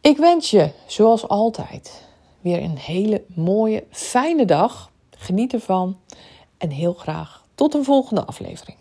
Ik 0.00 0.16
wens 0.16 0.50
je, 0.50 0.70
zoals 0.86 1.28
altijd, 1.28 2.04
weer 2.40 2.62
een 2.62 2.78
hele 2.78 3.24
mooie, 3.34 3.84
fijne 3.90 4.44
dag. 4.44 4.90
Geniet 5.10 5.52
ervan 5.52 5.98
en 6.58 6.70
heel 6.70 6.92
graag 6.92 7.43
tot 7.54 7.74
een 7.74 7.84
volgende 7.84 8.24
aflevering. 8.24 8.78